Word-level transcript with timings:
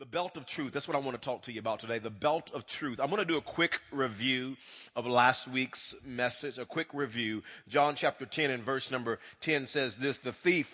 The 0.00 0.06
belt 0.06 0.38
of 0.38 0.46
truth. 0.46 0.72
That's 0.72 0.88
what 0.88 0.96
I 0.96 1.00
want 1.00 1.20
to 1.20 1.22
talk 1.22 1.42
to 1.42 1.52
you 1.52 1.60
about 1.60 1.80
today. 1.80 1.98
The 1.98 2.08
belt 2.08 2.50
of 2.54 2.62
truth. 2.78 2.98
I'm 2.98 3.10
going 3.10 3.18
to 3.18 3.30
do 3.30 3.36
a 3.36 3.42
quick 3.42 3.72
review 3.92 4.56
of 4.96 5.04
last 5.04 5.46
week's 5.52 5.94
message, 6.06 6.56
a 6.56 6.64
quick 6.64 6.86
review. 6.94 7.42
John 7.68 7.96
chapter 8.00 8.24
10 8.24 8.50
and 8.50 8.64
verse 8.64 8.88
number 8.90 9.18
10 9.42 9.66
says 9.66 9.94
this 10.00 10.16
The 10.24 10.32
thief 10.42 10.64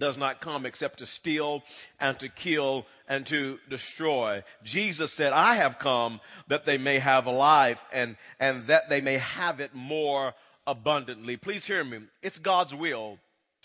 does 0.00 0.18
not 0.18 0.40
come 0.40 0.66
except 0.66 0.98
to 0.98 1.06
steal 1.06 1.62
and 2.00 2.18
to 2.18 2.28
kill 2.28 2.86
and 3.06 3.24
to 3.28 3.58
destroy. 3.70 4.42
Jesus 4.64 5.16
said, 5.16 5.32
I 5.32 5.58
have 5.58 5.76
come 5.80 6.20
that 6.48 6.66
they 6.66 6.76
may 6.76 6.98
have 6.98 7.26
a 7.26 7.30
life 7.30 7.78
and, 7.92 8.16
and 8.40 8.68
that 8.68 8.88
they 8.88 9.00
may 9.00 9.18
have 9.18 9.60
it 9.60 9.76
more 9.76 10.34
abundantly. 10.66 11.36
Please 11.36 11.64
hear 11.64 11.84
me. 11.84 12.00
It's 12.20 12.38
God's 12.40 12.74
will 12.74 13.18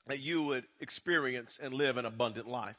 that 0.06 0.20
you 0.20 0.44
would 0.44 0.66
experience 0.80 1.58
and 1.60 1.74
live 1.74 1.98
an 1.98 2.06
abundant 2.06 2.48
life. 2.48 2.76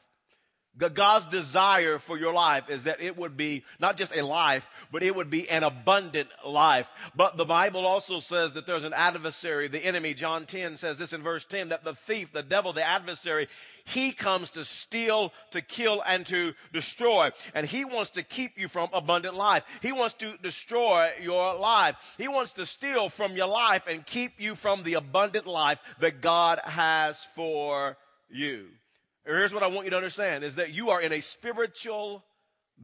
God's 0.79 1.27
desire 1.31 1.99
for 2.07 2.17
your 2.17 2.33
life 2.33 2.65
is 2.71 2.85
that 2.85 3.01
it 3.01 3.17
would 3.17 3.37
be 3.37 3.63
not 3.79 3.97
just 3.97 4.13
a 4.13 4.25
life, 4.25 4.63
but 4.91 5.03
it 5.03 5.15
would 5.15 5.31
be 5.31 5.49
an 5.49 5.63
abundant 5.63 6.29
life. 6.47 6.87
But 7.15 7.37
the 7.37 7.45
Bible 7.45 7.87
also 7.87 8.21
says 8.21 8.53
that 8.55 8.67
there's 8.67 8.85
an 8.85 8.95
adversary, 8.95 9.69
the 9.69 9.85
enemy. 9.85 10.15
John 10.15 10.47
10 10.47 10.79
says 10.79 10.99
this 10.99 11.13
in 11.13 11.23
verse 11.23 11.45
10 11.51 11.69
that 11.69 11.85
the 11.85 11.95
thief, 12.07 12.29
the 12.33 12.43
devil, 12.43 12.73
the 12.73 12.87
adversary, 12.87 13.49
he 13.87 14.15
comes 14.15 14.49
to 14.51 14.65
steal, 14.87 15.31
to 15.53 15.61
kill, 15.61 16.03
and 16.07 16.25
to 16.27 16.53
destroy. 16.73 17.31
And 17.55 17.67
he 17.67 17.85
wants 17.85 18.11
to 18.13 18.23
keep 18.23 18.53
you 18.57 18.69
from 18.69 18.89
abundant 18.95 19.35
life. 19.35 19.65
He 19.83 19.93
wants 19.93 20.15
to 20.21 20.37
destroy 20.39 21.11
your 21.21 21.55
life. 21.57 21.97
He 22.17 22.29
wants 22.29 22.53
to 22.53 22.65
steal 22.67 23.11
from 23.17 23.37
your 23.37 23.49
life 23.49 23.83
and 23.87 24.07
keep 24.07 24.33
you 24.39 24.55
from 24.57 24.85
the 24.85 24.95
abundant 24.95 25.47
life 25.47 25.79
that 26.01 26.23
God 26.23 26.61
has 26.65 27.17
for 27.37 27.97
you. 28.31 28.69
Here's 29.25 29.53
what 29.53 29.63
I 29.63 29.69
want 29.69 29.85
you 29.85 29.91
to 29.91 29.97
understand 29.97 30.45
is 30.45 30.57
that 30.57 30.71
you 30.71 30.91
are 30.91 31.01
in 31.01 31.13
a 31.13 31.21
spiritual 31.39 32.25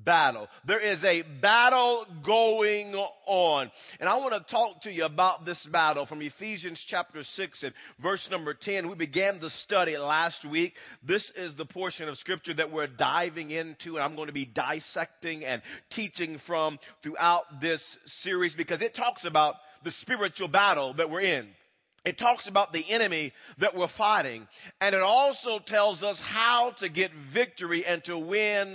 battle. 0.04 0.46
There 0.66 0.80
is 0.80 1.02
a 1.02 1.22
battle 1.42 2.06
going 2.24 2.94
on. 3.26 3.70
And 3.98 4.08
I 4.08 4.16
want 4.16 4.34
to 4.34 4.50
talk 4.50 4.82
to 4.82 4.92
you 4.92 5.04
about 5.04 5.44
this 5.44 5.66
battle 5.72 6.06
from 6.06 6.22
Ephesians 6.22 6.82
chapter 6.88 7.22
6 7.22 7.62
and 7.64 7.72
verse 8.00 8.26
number 8.30 8.54
10. 8.54 8.88
We 8.88 8.94
began 8.94 9.40
the 9.40 9.50
study 9.64 9.96
last 9.96 10.48
week. 10.48 10.74
This 11.02 11.28
is 11.36 11.56
the 11.56 11.64
portion 11.64 12.08
of 12.08 12.16
scripture 12.18 12.54
that 12.54 12.70
we're 12.70 12.86
diving 12.86 13.50
into 13.50 13.96
and 13.96 14.04
I'm 14.04 14.14
going 14.14 14.28
to 14.28 14.32
be 14.32 14.46
dissecting 14.46 15.44
and 15.44 15.62
teaching 15.90 16.38
from 16.46 16.78
throughout 17.02 17.44
this 17.60 17.82
series 18.22 18.54
because 18.54 18.80
it 18.80 18.94
talks 18.94 19.24
about 19.24 19.56
the 19.84 19.90
spiritual 20.02 20.48
battle 20.48 20.94
that 20.94 21.10
we're 21.10 21.22
in. 21.22 21.48
It 22.04 22.18
talks 22.18 22.48
about 22.48 22.72
the 22.72 22.88
enemy 22.90 23.32
that 23.60 23.76
we're 23.76 23.88
fighting. 23.96 24.46
And 24.80 24.94
it 24.94 25.02
also 25.02 25.58
tells 25.66 26.02
us 26.02 26.18
how 26.22 26.72
to 26.80 26.88
get 26.88 27.10
victory 27.34 27.84
and 27.84 28.02
to 28.04 28.18
win 28.18 28.74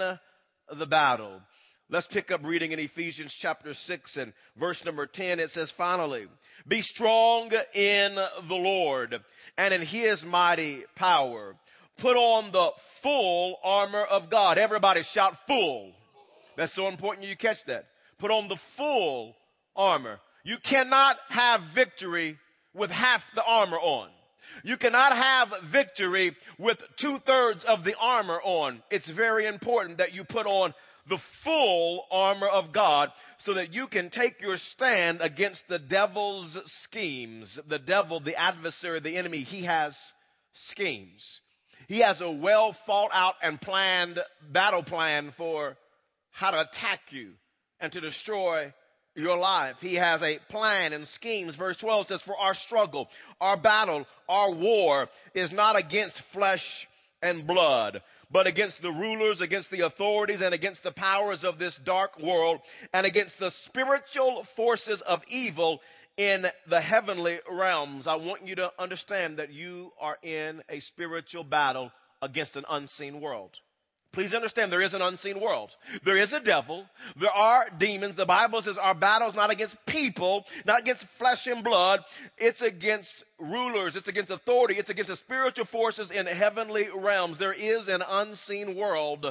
the 0.77 0.85
battle. 0.85 1.41
Let's 1.89 2.07
pick 2.07 2.31
up 2.31 2.41
reading 2.43 2.71
in 2.71 2.79
Ephesians 2.79 3.35
chapter 3.39 3.73
6 3.73 4.17
and 4.17 4.33
verse 4.59 4.81
number 4.85 5.05
10. 5.05 5.39
It 5.39 5.51
says, 5.51 5.71
finally, 5.77 6.25
be 6.67 6.81
strong 6.81 7.51
in 7.73 8.15
the 8.15 8.55
Lord 8.55 9.15
and 9.57 9.73
in 9.73 9.85
his 9.85 10.23
mighty 10.23 10.83
power. 10.95 11.55
Put 11.99 12.15
on 12.15 12.51
the 12.51 12.69
full 13.03 13.57
armor 13.63 14.03
of 14.03 14.31
God. 14.31 14.57
Everybody 14.57 15.01
shout 15.13 15.33
full. 15.45 15.91
That's 16.57 16.73
so 16.75 16.87
important 16.87 17.27
you 17.27 17.37
catch 17.37 17.57
that. 17.67 17.85
Put 18.19 18.31
on 18.31 18.47
the 18.47 18.57
full 18.77 19.35
armor. 19.75 20.19
You 20.43 20.57
cannot 20.67 21.17
have 21.29 21.61
victory 21.75 22.37
with 22.73 22.91
half 22.91 23.21
the 23.35 23.43
armor 23.43 23.79
on. 23.79 24.09
You 24.63 24.77
cannot 24.77 25.15
have 25.15 25.71
victory 25.71 26.35
with 26.59 26.77
two 26.99 27.17
thirds 27.25 27.63
of 27.67 27.83
the 27.83 27.95
armor 27.99 28.39
on. 28.43 28.83
It's 28.91 29.09
very 29.09 29.47
important 29.47 29.97
that 29.97 30.13
you 30.13 30.23
put 30.23 30.45
on 30.45 30.73
the 31.09 31.19
full 31.43 32.05
armor 32.11 32.47
of 32.47 32.73
God 32.73 33.09
so 33.39 33.55
that 33.55 33.73
you 33.73 33.87
can 33.87 34.09
take 34.09 34.41
your 34.41 34.57
stand 34.73 35.21
against 35.21 35.61
the 35.67 35.79
devil's 35.79 36.57
schemes. 36.83 37.59
The 37.67 37.79
devil, 37.79 38.19
the 38.19 38.35
adversary, 38.35 38.99
the 38.99 39.17
enemy, 39.17 39.43
he 39.43 39.65
has 39.65 39.95
schemes. 40.69 41.21
He 41.87 41.99
has 41.99 42.21
a 42.21 42.31
well 42.31 42.75
thought 42.85 43.11
out 43.11 43.35
and 43.41 43.59
planned 43.59 44.19
battle 44.51 44.83
plan 44.83 45.33
for 45.35 45.75
how 46.31 46.51
to 46.51 46.61
attack 46.61 47.01
you 47.09 47.31
and 47.81 47.91
to 47.91 47.99
destroy 47.99 48.73
your 49.15 49.37
life. 49.37 49.75
He 49.79 49.95
has 49.95 50.21
a 50.21 50.39
plan 50.49 50.93
and 50.93 51.07
schemes. 51.15 51.55
Verse 51.55 51.77
12 51.77 52.07
says, 52.07 52.21
For 52.25 52.37
our 52.37 52.55
struggle, 52.55 53.07
our 53.39 53.59
battle, 53.59 54.05
our 54.27 54.51
war 54.51 55.07
is 55.33 55.51
not 55.51 55.77
against 55.77 56.15
flesh 56.33 56.63
and 57.21 57.47
blood, 57.47 58.01
but 58.31 58.47
against 58.47 58.81
the 58.81 58.91
rulers, 58.91 59.39
against 59.41 59.69
the 59.69 59.85
authorities, 59.85 60.41
and 60.41 60.53
against 60.53 60.83
the 60.83 60.91
powers 60.91 61.43
of 61.43 61.59
this 61.59 61.77
dark 61.85 62.19
world, 62.19 62.59
and 62.93 63.05
against 63.05 63.33
the 63.39 63.51
spiritual 63.65 64.45
forces 64.55 65.01
of 65.05 65.21
evil 65.29 65.79
in 66.17 66.45
the 66.69 66.81
heavenly 66.81 67.39
realms. 67.49 68.07
I 68.07 68.15
want 68.15 68.45
you 68.45 68.55
to 68.55 68.71
understand 68.77 69.39
that 69.39 69.51
you 69.51 69.91
are 69.99 70.17
in 70.21 70.61
a 70.69 70.79
spiritual 70.81 71.43
battle 71.43 71.91
against 72.21 72.55
an 72.55 72.65
unseen 72.69 73.21
world. 73.21 73.51
Please 74.13 74.31
understand 74.31 74.71
there 74.71 74.83
is 74.83 74.93
an 74.93 75.01
unseen 75.01 75.41
world. 75.41 75.71
There 76.05 76.17
is 76.17 76.31
a 76.33 76.39
devil. 76.39 76.85
There 77.19 77.31
are 77.31 77.65
demons. 77.79 78.15
The 78.15 78.27
Bible 78.27 78.61
says 78.61 78.75
our 78.79 78.93
battle 78.93 79.27
is 79.29 79.35
not 79.35 79.49
against 79.49 79.75
people, 79.87 80.45
not 80.65 80.81
against 80.81 81.03
flesh 81.17 81.47
and 81.47 81.63
blood. 81.63 81.99
It's 82.37 82.61
against 82.61 83.09
rulers. 83.39 83.95
It's 83.95 84.07
against 84.07 84.29
authority. 84.29 84.75
It's 84.75 84.91
against 84.91 85.09
the 85.09 85.17
spiritual 85.17 85.65
forces 85.65 86.11
in 86.13 86.27
heavenly 86.27 86.87
realms. 86.95 87.39
There 87.39 87.53
is 87.53 87.87
an 87.87 88.03
unseen 88.07 88.77
world 88.77 89.25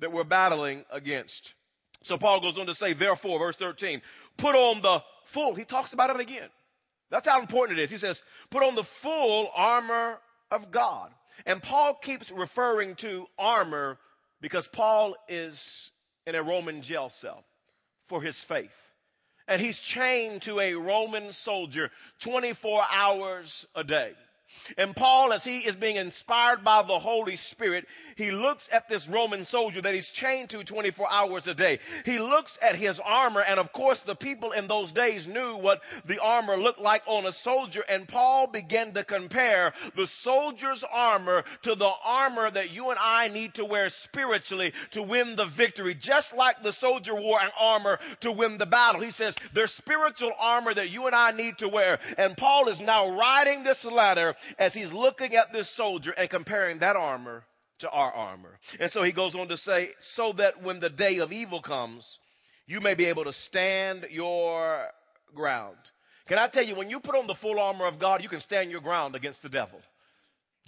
that 0.00 0.12
we're 0.12 0.24
battling 0.24 0.84
against. 0.92 1.54
So 2.02 2.18
Paul 2.18 2.42
goes 2.42 2.58
on 2.58 2.66
to 2.66 2.74
say, 2.74 2.92
therefore, 2.92 3.38
verse 3.38 3.56
13, 3.58 4.02
put 4.36 4.54
on 4.54 4.82
the 4.82 4.98
full. 5.32 5.54
He 5.54 5.64
talks 5.64 5.94
about 5.94 6.10
it 6.10 6.20
again. 6.20 6.50
That's 7.10 7.26
how 7.26 7.40
important 7.40 7.78
it 7.78 7.84
is. 7.84 7.90
He 7.90 7.98
says, 7.98 8.20
put 8.50 8.62
on 8.62 8.74
the 8.74 8.84
full 9.02 9.50
armor 9.56 10.18
of 10.50 10.70
God. 10.70 11.10
And 11.46 11.62
Paul 11.62 11.98
keeps 12.02 12.30
referring 12.36 12.96
to 12.96 13.24
armor 13.38 13.98
because 14.40 14.68
Paul 14.72 15.14
is 15.28 15.58
in 16.26 16.34
a 16.34 16.42
Roman 16.42 16.82
jail 16.82 17.10
cell 17.20 17.44
for 18.08 18.22
his 18.22 18.36
faith. 18.48 18.70
And 19.48 19.60
he's 19.60 19.78
chained 19.94 20.42
to 20.42 20.58
a 20.60 20.74
Roman 20.74 21.32
soldier 21.44 21.90
24 22.24 22.82
hours 22.90 23.66
a 23.74 23.84
day. 23.84 24.12
And 24.76 24.94
Paul, 24.94 25.32
as 25.32 25.44
he 25.44 25.58
is 25.58 25.76
being 25.76 25.96
inspired 25.96 26.64
by 26.64 26.82
the 26.82 26.98
Holy 26.98 27.36
Spirit, 27.50 27.84
he 28.16 28.30
looks 28.30 28.64
at 28.72 28.88
this 28.88 29.06
Roman 29.10 29.44
soldier 29.46 29.82
that 29.82 29.94
he's 29.94 30.10
chained 30.14 30.50
to 30.50 30.64
24 30.64 31.10
hours 31.10 31.46
a 31.46 31.54
day. 31.54 31.78
He 32.04 32.18
looks 32.18 32.52
at 32.60 32.76
his 32.76 32.98
armor, 33.04 33.42
and 33.42 33.60
of 33.60 33.72
course, 33.72 33.98
the 34.06 34.14
people 34.14 34.52
in 34.52 34.68
those 34.68 34.90
days 34.92 35.26
knew 35.26 35.56
what 35.56 35.80
the 36.08 36.18
armor 36.20 36.56
looked 36.56 36.80
like 36.80 37.02
on 37.06 37.26
a 37.26 37.32
soldier. 37.42 37.82
And 37.88 38.08
Paul 38.08 38.48
began 38.48 38.92
to 38.94 39.04
compare 39.04 39.72
the 39.94 40.08
soldier's 40.22 40.82
armor 40.92 41.44
to 41.64 41.74
the 41.74 41.90
armor 42.04 42.50
that 42.50 42.70
you 42.70 42.90
and 42.90 42.98
I 42.98 43.28
need 43.28 43.54
to 43.54 43.64
wear 43.64 43.90
spiritually 44.04 44.72
to 44.92 45.02
win 45.02 45.36
the 45.36 45.48
victory. 45.56 45.96
Just 46.00 46.32
like 46.36 46.56
the 46.62 46.72
soldier 46.74 47.14
wore 47.14 47.40
an 47.40 47.50
armor 47.58 47.98
to 48.22 48.32
win 48.32 48.58
the 48.58 48.66
battle. 48.66 49.02
He 49.02 49.12
says, 49.12 49.34
there's 49.54 49.72
spiritual 49.72 50.32
armor 50.38 50.74
that 50.74 50.90
you 50.90 51.06
and 51.06 51.14
I 51.14 51.32
need 51.32 51.58
to 51.58 51.68
wear. 51.68 51.98
And 52.18 52.36
Paul 52.36 52.68
is 52.68 52.80
now 52.80 53.16
writing 53.16 53.62
this 53.62 53.84
letter 53.84 54.34
as 54.58 54.72
he's 54.72 54.92
looking 54.92 55.34
at 55.34 55.52
this 55.52 55.70
soldier 55.76 56.12
and 56.12 56.28
comparing 56.30 56.80
that 56.80 56.96
armor 56.96 57.44
to 57.80 57.90
our 57.90 58.12
armor. 58.12 58.58
And 58.80 58.90
so 58.92 59.02
he 59.02 59.12
goes 59.12 59.34
on 59.34 59.48
to 59.48 59.56
say, 59.58 59.90
so 60.14 60.32
that 60.38 60.62
when 60.62 60.80
the 60.80 60.90
day 60.90 61.18
of 61.18 61.32
evil 61.32 61.60
comes, 61.60 62.06
you 62.66 62.80
may 62.80 62.94
be 62.94 63.06
able 63.06 63.24
to 63.24 63.32
stand 63.48 64.06
your 64.10 64.86
ground. 65.34 65.76
Can 66.28 66.38
I 66.38 66.48
tell 66.48 66.64
you, 66.64 66.74
when 66.74 66.90
you 66.90 67.00
put 67.00 67.14
on 67.14 67.26
the 67.26 67.36
full 67.40 67.60
armor 67.60 67.86
of 67.86 68.00
God, 68.00 68.22
you 68.22 68.28
can 68.28 68.40
stand 68.40 68.70
your 68.70 68.80
ground 68.80 69.14
against 69.14 69.42
the 69.42 69.48
devil. 69.48 69.78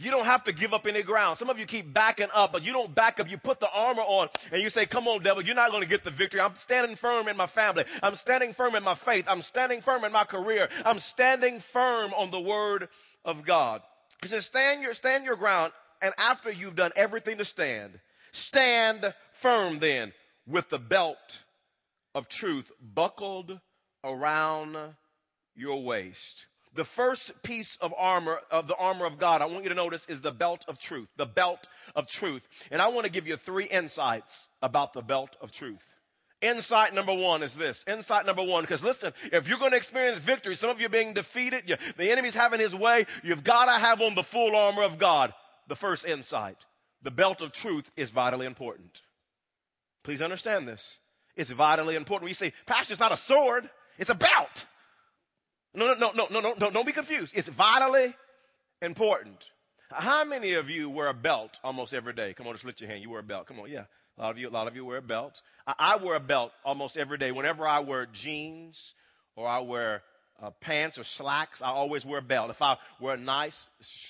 You 0.01 0.13
don't 0.13 0.27
have 0.27 0.45
to 0.45 0.53
give 0.53 0.73
up 0.73 0.83
any 0.89 1.03
ground. 1.03 1.39
Some 1.39 1.51
of 1.51 1.59
you 1.59 1.67
keep 1.67 1.93
backing 1.93 2.29
up, 2.33 2.53
but 2.53 2.63
you 2.63 2.73
don't 2.73 2.95
back 2.95 3.19
up. 3.19 3.29
You 3.29 3.37
put 3.37 3.59
the 3.59 3.69
armor 3.69 4.03
on 4.03 4.29
and 4.53 4.63
you 4.63 4.71
say, 4.71 4.87
come 4.87 5.09
on, 5.09 5.25
devil, 5.25 5.45
you're 5.45 5.57
not 5.57 5.73
going 5.73 5.83
to 5.83 5.89
get 5.89 6.05
the 6.05 6.13
victory. 6.13 6.41
I'm 6.41 6.55
standing 6.63 6.97
firm 6.97 7.27
in 7.27 7.37
my 7.37 7.49
family. 7.49 7.85
I'm 8.01 8.15
standing 8.15 8.55
firm 8.55 8.77
in 8.77 8.85
my 8.85 8.97
faith. 9.05 9.25
I'm 9.27 9.43
standing 9.43 9.83
firm 9.83 10.05
in 10.05 10.13
my 10.13 10.23
career. 10.23 10.69
I'm 10.85 11.01
standing 11.15 11.61
firm 11.73 12.13
on 12.15 12.31
the 12.31 12.39
word 12.39 12.89
of 13.25 13.47
God. 13.47 13.83
He 14.23 14.29
says, 14.29 14.47
stand 14.47 14.83
your, 14.83 14.95
stand 14.95 15.25
your 15.25 15.37
ground, 15.37 15.73
and 16.03 16.13
after 16.19 16.51
you've 16.51 16.77
done 16.77 16.93
everything 16.97 17.39
to 17.39 17.45
stand, 17.45 17.93
stand 18.49 19.05
firm 19.43 19.79
then 19.81 20.13
with 20.47 20.65
the 20.71 20.79
belt 20.79 21.17
of 22.15 22.29
truth 22.29 22.67
buckled 22.95 23.53
around 24.05 24.77
your 25.55 25.83
waist. 25.85 26.19
The 26.77 26.87
first 26.97 27.33
piece 27.45 27.69
of 27.81 27.93
armor, 27.97 28.39
of 28.51 28.69
the 28.69 28.77
armor 28.77 29.07
of 29.07 29.19
God, 29.19 29.43
I 29.43 29.47
want 29.47 29.65
you 29.65 29.71
to 29.71 29.75
notice 29.75 30.03
is 30.09 30.21
the 30.23 30.31
belt 30.31 30.65
of 30.69 30.79
truth. 30.81 31.09
The 31.17 31.27
belt 31.27 31.61
of 31.97 32.07
truth. 32.19 32.43
And 32.71 32.81
I 32.81 32.89
want 32.89 33.07
to 33.07 33.13
give 33.13 33.27
you 33.27 33.37
three 33.45 33.67
insights 33.67 34.33
about 34.63 34.93
the 34.93 35.03
belt 35.03 35.31
of 35.41 35.51
truth. 35.53 35.79
Insight 36.41 36.95
number 36.95 37.15
one 37.15 37.43
is 37.43 37.53
this. 37.59 37.83
Insight 37.89 38.25
number 38.25 38.45
one, 38.45 38.63
because 38.63 38.83
listen, 38.83 39.13
if 39.25 39.47
you're 39.47 39.59
going 39.59 39.73
to 39.73 39.77
experience 39.77 40.21
victory, 40.25 40.55
some 40.55 40.71
of 40.71 40.79
you 40.79 40.87
are 40.87 40.91
being 40.91 41.13
defeated, 41.13 41.65
you, 41.67 41.77
the 41.97 42.13
enemy's 42.13 42.35
having 42.35 42.61
his 42.61 42.75
way, 42.75 43.07
you've 43.25 43.43
got 43.43 43.65
to 43.65 43.73
have 43.73 44.01
on 44.01 44.15
the 44.15 44.25
full 44.31 44.55
armor 44.55 44.85
of 44.85 45.01
God. 45.01 45.33
The 45.69 45.77
first 45.77 46.05
insight, 46.05 46.57
the 47.03 47.11
belt 47.11 47.41
of 47.41 47.53
truth 47.53 47.85
is 47.97 48.11
vitally 48.11 48.47
important. 48.47 48.91
Please 50.05 50.23
understand 50.23 50.67
this. 50.67 50.83
It's 51.37 51.53
vitally 51.53 51.97
important. 51.97 52.31
We 52.31 52.35
say, 52.35 52.53
Pastor, 52.67 52.93
it's 52.93 53.01
not 53.01 53.13
a 53.13 53.19
sword, 53.27 53.69
it's 53.99 54.11
a 54.11 54.15
belt. 54.15 54.49
No, 55.75 55.95
no, 55.95 56.13
no, 56.13 56.27
no, 56.31 56.41
no, 56.41 56.55
no, 56.59 56.71
don't 56.71 56.87
be 56.87 56.93
confused. 56.93 57.33
It's 57.35 57.49
vitally 57.57 58.15
important. 58.81 59.45
How 59.91 60.25
many 60.25 60.55
of 60.55 60.71
you 60.71 60.89
wear 60.89 61.09
a 61.09 61.15
belt 61.15 61.51
almost 61.65 61.93
every 61.93 62.13
day? 62.13 62.35
Come 62.35 62.47
on, 62.47 62.55
just 62.55 62.65
lift 62.65 62.81
your 62.81 62.91
hand. 62.91 63.03
You 63.03 63.11
wear 63.11 63.21
a 63.21 63.25
belt. 63.25 63.47
Come 63.47 63.61
on, 63.61 63.71
yeah. 63.71 63.85
A 64.19 64.23
lot 64.23 64.31
of 64.31 64.39
you, 64.39 64.49
a 64.49 64.51
lot 64.51 64.67
of 64.67 64.75
you 64.75 64.85
wear 64.85 65.01
belts. 65.01 65.41
I, 65.67 65.75
I 65.79 66.05
wear 66.05 66.17
a 66.17 66.21
belt 66.21 66.51
almost 66.65 66.97
every 66.97 67.19
day. 67.19 67.31
Whenever 67.31 67.67
I 67.67 67.81
wear 67.81 68.07
jeans 68.23 68.77
or 69.37 69.47
I 69.47 69.61
wear 69.61 70.03
uh, 70.43 70.51
pants 70.61 70.99
or 70.99 71.05
slacks, 71.17 71.61
I 71.63 71.71
always 71.71 72.05
wear 72.05 72.19
a 72.19 72.23
belt. 72.23 72.51
If 72.51 72.61
I 72.61 72.77
wear 73.01 73.17
nice, 73.17 73.57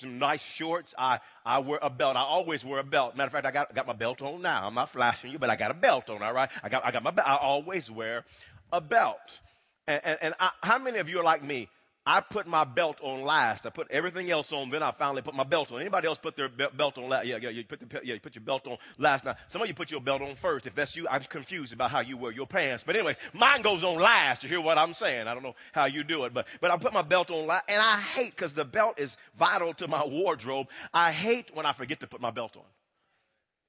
some 0.00 0.18
nice 0.18 0.42
shorts, 0.56 0.92
I, 0.96 1.18
I 1.44 1.58
wear 1.58 1.78
a 1.82 1.90
belt. 1.90 2.16
I 2.16 2.20
always 2.20 2.64
wear 2.64 2.80
a 2.80 2.84
belt. 2.84 3.16
Matter 3.16 3.26
of 3.26 3.32
fact, 3.32 3.46
I 3.46 3.50
got, 3.50 3.74
got 3.74 3.86
my 3.86 3.92
belt 3.94 4.22
on 4.22 4.40
now. 4.40 4.66
I'm 4.66 4.74
not 4.74 4.90
flashing 4.92 5.30
you, 5.30 5.38
but 5.38 5.50
I 5.50 5.56
got 5.56 5.70
a 5.70 5.74
belt 5.74 6.08
on, 6.08 6.22
all 6.22 6.32
right? 6.32 6.48
I 6.62 6.68
got, 6.68 6.84
I 6.86 6.90
got 6.90 7.02
my 7.02 7.10
belt. 7.10 7.26
I 7.28 7.36
always 7.36 7.90
wear 7.90 8.24
a 8.72 8.80
belt. 8.80 9.16
And, 9.86 10.00
and, 10.04 10.18
and 10.22 10.34
I, 10.40 10.50
how 10.62 10.78
many 10.78 10.98
of 10.98 11.08
you 11.08 11.18
are 11.18 11.24
like 11.24 11.42
me? 11.42 11.68
I 12.08 12.22
put 12.22 12.46
my 12.46 12.64
belt 12.64 12.96
on 13.02 13.20
last. 13.20 13.66
I 13.66 13.68
put 13.68 13.90
everything 13.90 14.30
else 14.30 14.48
on, 14.50 14.70
then 14.70 14.82
I 14.82 14.94
finally 14.98 15.20
put 15.20 15.34
my 15.34 15.44
belt 15.44 15.70
on. 15.70 15.78
Anybody 15.78 16.08
else 16.08 16.16
put 16.16 16.38
their 16.38 16.48
belt 16.48 16.96
on 16.96 17.10
last? 17.10 17.26
Yeah, 17.26 17.36
yeah, 17.38 17.50
you 17.50 17.64
put, 17.64 17.80
the, 17.80 17.86
yeah, 18.02 18.14
you 18.14 18.20
put 18.20 18.34
your 18.34 18.44
belt 18.44 18.66
on 18.66 18.78
last. 18.96 19.26
Now, 19.26 19.36
some 19.50 19.60
of 19.60 19.68
you 19.68 19.74
put 19.74 19.90
your 19.90 20.00
belt 20.00 20.22
on 20.22 20.34
first. 20.40 20.66
If 20.66 20.74
that's 20.74 20.96
you, 20.96 21.06
I'm 21.06 21.22
confused 21.30 21.74
about 21.74 21.90
how 21.90 22.00
you 22.00 22.16
wear 22.16 22.32
your 22.32 22.46
pants. 22.46 22.82
But 22.86 22.96
anyway, 22.96 23.14
mine 23.34 23.60
goes 23.60 23.84
on 23.84 24.00
last. 24.00 24.42
You 24.42 24.48
hear 24.48 24.62
what 24.62 24.78
I'm 24.78 24.94
saying? 24.94 25.28
I 25.28 25.34
don't 25.34 25.42
know 25.42 25.54
how 25.72 25.84
you 25.84 26.02
do 26.02 26.24
it, 26.24 26.32
but, 26.32 26.46
but 26.62 26.70
I 26.70 26.78
put 26.78 26.94
my 26.94 27.02
belt 27.02 27.28
on 27.28 27.46
last. 27.46 27.64
And 27.68 27.78
I 27.78 28.00
hate, 28.00 28.34
because 28.34 28.54
the 28.54 28.64
belt 28.64 28.98
is 28.98 29.14
vital 29.38 29.74
to 29.74 29.86
my 29.86 30.02
wardrobe, 30.06 30.68
I 30.94 31.12
hate 31.12 31.50
when 31.52 31.66
I 31.66 31.74
forget 31.74 32.00
to 32.00 32.06
put 32.06 32.22
my 32.22 32.30
belt 32.30 32.56
on. 32.56 32.64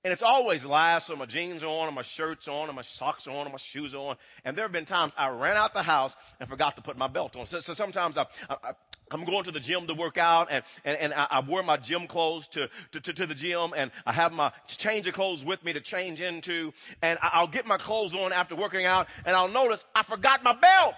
And 0.04 0.14
it's 0.14 0.24
always 0.24 0.64
last, 0.64 1.08
so 1.08 1.16
my 1.18 1.26
jeans 1.26 1.62
on, 1.62 1.90
or 1.90 1.92
my 1.92 2.06
shirts 2.16 2.48
on, 2.48 2.70
or 2.70 2.74
my 2.74 2.84
socks 2.98 3.28
on, 3.28 3.48
or 3.48 3.50
my 3.50 3.60
shoes 3.74 3.94
on. 3.94 4.16
And 4.46 4.58
there 4.58 4.64
have 4.64 4.72
been 4.72 4.86
times 4.86 5.12
I 5.18 5.28
ran 5.28 5.58
out 5.58 5.74
the 5.74 5.84
house 5.84 6.14
and 6.40 6.48
forgot 6.48 6.78
to 6.78 6.82
put 6.82 6.98
my 6.98 7.08
belt 7.08 7.36
on. 7.36 7.48
So, 7.48 7.60
so 7.60 7.74
sometimes 7.74 8.18
I, 8.18 8.24
I, 8.50 8.72
I'm 9.12 9.26
going 9.26 9.44
to 9.44 9.52
the 9.52 9.60
gym 9.60 9.88
to 9.88 9.94
work 9.94 10.18
out, 10.18 10.48
and, 10.50 10.64
and, 10.86 10.98
and 10.98 11.14
I, 11.14 11.28
I 11.30 11.40
wear 11.46 11.64
my 11.64 11.76
gym 11.76 12.08
clothes 12.08 12.48
to, 12.54 12.68
to, 12.94 13.02
to, 13.02 13.14
to, 13.14 13.28
the 13.28 13.36
gym, 13.36 13.74
and 13.76 13.92
I 14.06 14.14
have 14.14 14.32
my 14.32 14.54
change 14.78 15.06
of 15.06 15.16
clothes 15.16 15.44
with 15.46 15.62
me 15.66 15.74
to 15.74 15.82
change 15.82 16.22
into, 16.22 16.72
and 17.02 17.20
I'll 17.22 17.52
get 17.52 17.66
my 17.66 17.78
clothes 17.78 18.14
on 18.14 18.32
after 18.32 18.56
working 18.56 18.86
out, 18.86 19.08
and 19.26 19.36
I'll 19.36 19.50
notice 19.50 19.84
I 19.94 20.04
forgot 20.04 20.44
my 20.44 20.54
belt. 20.54 20.96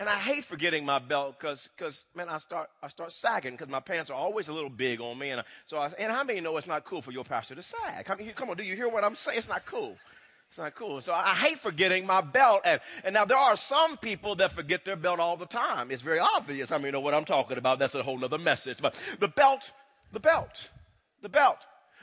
And 0.00 0.08
I 0.08 0.20
hate 0.20 0.44
forgetting 0.48 0.86
my 0.86 1.00
belt 1.00 1.34
because, 1.38 1.68
cause, 1.76 1.98
man, 2.14 2.28
I 2.28 2.38
start, 2.38 2.68
I 2.82 2.88
start 2.88 3.10
sagging 3.20 3.52
because 3.52 3.68
my 3.68 3.80
pants 3.80 4.10
are 4.10 4.14
always 4.14 4.46
a 4.46 4.52
little 4.52 4.70
big 4.70 5.00
on 5.00 5.18
me. 5.18 5.30
And 5.30 5.40
uh, 5.40 5.44
so, 5.66 5.76
I, 5.76 5.86
and 5.98 6.12
how 6.12 6.22
many 6.22 6.40
know 6.40 6.56
it's 6.56 6.68
not 6.68 6.84
cool 6.84 7.02
for 7.02 7.10
your 7.10 7.24
pastor 7.24 7.56
to 7.56 7.62
sag? 7.62 8.08
I 8.08 8.14
mean, 8.14 8.32
come 8.38 8.48
on, 8.48 8.56
do 8.56 8.62
you 8.62 8.76
hear 8.76 8.88
what 8.88 9.02
I'm 9.02 9.16
saying? 9.16 9.38
It's 9.38 9.48
not 9.48 9.62
cool. 9.68 9.96
It's 10.50 10.58
not 10.58 10.76
cool. 10.76 11.00
So 11.00 11.12
I 11.12 11.34
hate 11.34 11.58
forgetting 11.62 12.06
my 12.06 12.20
belt. 12.20 12.62
And, 12.64 12.80
and 13.04 13.12
now 13.12 13.24
there 13.24 13.36
are 13.36 13.56
some 13.68 13.98
people 13.98 14.36
that 14.36 14.52
forget 14.52 14.80
their 14.84 14.96
belt 14.96 15.18
all 15.18 15.36
the 15.36 15.46
time. 15.46 15.90
It's 15.90 16.02
very 16.02 16.20
obvious. 16.20 16.70
I 16.70 16.76
mean, 16.76 16.86
you 16.86 16.92
know 16.92 17.00
what 17.00 17.14
I'm 17.14 17.24
talking 17.24 17.58
about. 17.58 17.80
That's 17.80 17.94
a 17.94 18.02
whole 18.02 18.24
other 18.24 18.38
message. 18.38 18.78
But 18.80 18.94
the 19.20 19.28
belt, 19.28 19.60
the 20.12 20.20
belt, 20.20 20.52
the 21.22 21.28
belt. 21.28 21.58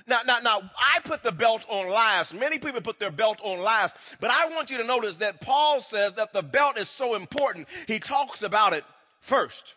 Now, 0.07 0.19
now, 0.25 0.39
now, 0.39 0.59
I 0.59 1.07
put 1.07 1.23
the 1.23 1.31
belt 1.31 1.61
on 1.67 1.89
last. 1.89 2.33
Many 2.33 2.59
people 2.59 2.81
put 2.81 2.99
their 2.99 3.11
belt 3.11 3.39
on 3.43 3.59
last. 3.59 3.95
But 4.21 4.29
I 4.29 4.45
want 4.53 4.69
you 4.69 4.77
to 4.77 4.83
notice 4.83 5.15
that 5.19 5.41
Paul 5.41 5.83
says 5.89 6.13
that 6.17 6.31
the 6.31 6.43
belt 6.43 6.77
is 6.77 6.89
so 6.97 7.15
important. 7.15 7.67
He 7.87 7.99
talks 7.99 8.43
about 8.43 8.73
it 8.73 8.83
first. 9.29 9.73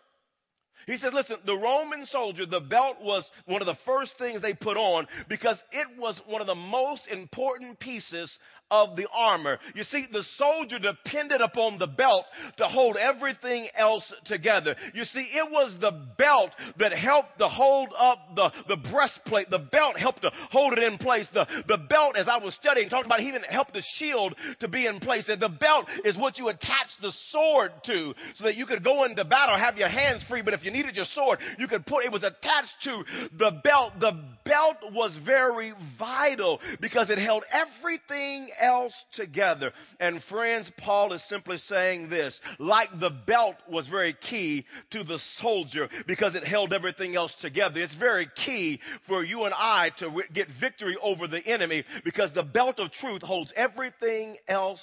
He 0.85 0.97
says, 0.97 1.13
listen, 1.13 1.37
the 1.45 1.55
Roman 1.55 2.05
soldier, 2.07 2.47
the 2.47 2.59
belt 2.59 2.97
was 3.01 3.23
one 3.45 3.61
of 3.61 3.67
the 3.67 3.77
first 3.85 4.13
things 4.17 4.41
they 4.41 4.55
put 4.55 4.75
on 4.75 5.07
because 5.27 5.61
it 5.71 5.87
was 5.99 6.19
one 6.25 6.41
of 6.41 6.47
the 6.47 6.55
most 6.55 7.01
important 7.11 7.79
pieces 7.79 8.35
of 8.71 8.95
the 8.95 9.07
armor. 9.13 9.59
You 9.73 9.83
see, 9.83 10.05
the 10.11 10.23
soldier 10.37 10.79
depended 10.79 11.41
upon 11.41 11.79
the 11.79 11.87
belt 11.87 12.25
to 12.57 12.65
hold 12.65 12.97
everything 12.97 13.67
else 13.75 14.11
together. 14.25 14.75
You 14.93 15.05
see, 15.05 15.21
it 15.21 15.51
was 15.51 15.75
the 15.79 15.91
belt 16.17 16.51
that 16.77 16.91
helped 16.93 17.39
to 17.39 17.47
hold 17.47 17.89
up 17.97 18.19
the, 18.35 18.51
the 18.67 18.77
breastplate. 18.91 19.49
The 19.49 19.59
belt 19.59 19.97
helped 19.97 20.21
to 20.21 20.31
hold 20.51 20.73
it 20.73 20.83
in 20.83 20.97
place. 20.97 21.27
The, 21.33 21.45
the 21.67 21.77
belt, 21.77 22.15
as 22.17 22.27
I 22.27 22.37
was 22.37 22.53
studying, 22.55 22.89
talked 22.89 23.05
about, 23.05 23.21
even 23.21 23.41
helped 23.43 23.73
the 23.73 23.83
shield 23.97 24.35
to 24.59 24.67
be 24.67 24.85
in 24.85 24.99
place. 24.99 25.25
And 25.27 25.41
the 25.41 25.49
belt 25.49 25.87
is 26.05 26.17
what 26.17 26.37
you 26.37 26.49
attach 26.49 26.89
the 27.01 27.13
sword 27.31 27.71
to 27.85 28.13
so 28.35 28.43
that 28.43 28.55
you 28.55 28.65
could 28.65 28.83
go 28.83 29.03
into 29.03 29.25
battle, 29.25 29.57
have 29.57 29.77
your 29.77 29.89
hands 29.89 30.23
free, 30.29 30.41
but 30.41 30.53
if 30.53 30.63
you 30.63 30.71
needed 30.71 30.95
your 30.95 31.05
sword, 31.13 31.39
you 31.57 31.67
could 31.67 31.85
put, 31.85 32.05
it 32.05 32.11
was 32.11 32.23
attached 32.23 32.75
to 32.83 33.03
the 33.37 33.59
belt. 33.63 33.93
The 33.99 34.11
belt 34.45 34.77
was 34.93 35.17
very 35.25 35.73
vital 35.97 36.59
because 36.81 37.09
it 37.09 37.17
held 37.17 37.43
everything 37.51 38.49
else 38.59 38.93
together. 39.15 39.71
And 39.99 40.21
friends, 40.29 40.71
Paul 40.77 41.13
is 41.13 41.23
simply 41.29 41.57
saying 41.57 42.09
this 42.09 42.39
like 42.59 42.89
the 42.99 43.09
belt 43.09 43.55
was 43.69 43.87
very 43.87 44.15
key 44.29 44.65
to 44.91 45.03
the 45.03 45.19
soldier 45.41 45.89
because 46.07 46.35
it 46.35 46.45
held 46.45 46.73
everything 46.73 47.15
else 47.15 47.33
together. 47.41 47.81
It's 47.81 47.95
very 47.95 48.27
key 48.45 48.79
for 49.07 49.23
you 49.23 49.43
and 49.43 49.53
I 49.55 49.91
to 49.99 50.21
get 50.33 50.47
victory 50.59 50.97
over 51.01 51.27
the 51.27 51.45
enemy 51.45 51.83
because 52.03 52.31
the 52.33 52.43
belt 52.43 52.79
of 52.79 52.91
truth 52.91 53.21
holds 53.21 53.53
everything 53.55 54.37
else 54.47 54.81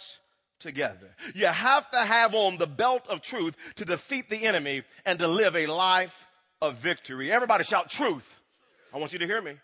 together. 0.61 1.15
You 1.35 1.47
have 1.47 1.91
to 1.91 1.99
have 1.99 2.35
on 2.35 2.59
the 2.59 2.67
belt 2.67 3.03
of 3.09 3.23
truth 3.23 3.55
to 3.77 3.85
defeat 3.85 4.29
the 4.29 4.47
enemy 4.47 4.83
and 5.05 5.19
to 5.19 5.29
live 5.29 5.55
a 5.55 5.67
life 5.67 6.11
of 6.63 6.75
victory. 6.83 7.33
Everybody 7.33 7.65
shout 7.65 7.89
truth. 7.91 8.25
I 8.93 8.99
want 8.99 9.13
you 9.13 9.19
to 9.19 9.27
hear 9.27 9.43
me. 9.43 9.55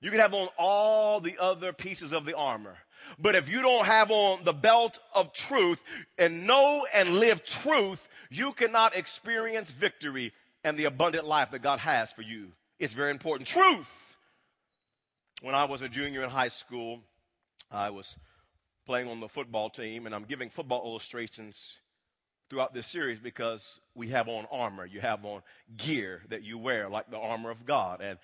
You 0.00 0.10
can 0.10 0.20
have 0.20 0.32
on 0.32 0.48
all 0.56 1.20
the 1.20 1.36
other 1.40 1.72
pieces 1.72 2.12
of 2.12 2.24
the 2.24 2.34
armor. 2.34 2.76
But 3.18 3.34
if 3.34 3.48
you 3.48 3.62
don't 3.62 3.86
have 3.86 4.10
on 4.10 4.44
the 4.44 4.52
belt 4.52 4.92
of 5.14 5.26
truth 5.48 5.78
and 6.16 6.46
know 6.46 6.86
and 6.92 7.14
live 7.14 7.38
truth, 7.62 7.98
you 8.30 8.52
cannot 8.56 8.96
experience 8.96 9.68
victory 9.80 10.32
and 10.64 10.78
the 10.78 10.84
abundant 10.84 11.24
life 11.24 11.48
that 11.52 11.62
God 11.62 11.78
has 11.78 12.08
for 12.14 12.22
you. 12.22 12.48
It's 12.78 12.94
very 12.94 13.10
important. 13.10 13.48
Truth. 13.48 13.86
When 15.40 15.54
I 15.54 15.64
was 15.64 15.82
a 15.82 15.88
junior 15.88 16.24
in 16.24 16.30
high 16.30 16.48
school, 16.48 17.00
I 17.70 17.90
was 17.90 18.06
playing 18.86 19.08
on 19.08 19.20
the 19.20 19.28
football 19.28 19.70
team, 19.70 20.06
and 20.06 20.14
I'm 20.14 20.24
giving 20.24 20.50
football 20.50 20.82
illustrations 20.84 21.56
throughout 22.50 22.72
this 22.72 22.90
series 22.90 23.18
because 23.18 23.62
we 23.94 24.10
have 24.10 24.28
on 24.28 24.46
armor. 24.50 24.86
You 24.86 25.00
have 25.00 25.24
on 25.24 25.42
gear 25.84 26.22
that 26.30 26.42
you 26.42 26.58
wear, 26.58 26.88
like 26.88 27.10
the 27.10 27.18
armor 27.18 27.50
of 27.50 27.66
God. 27.66 28.00
And 28.00 28.18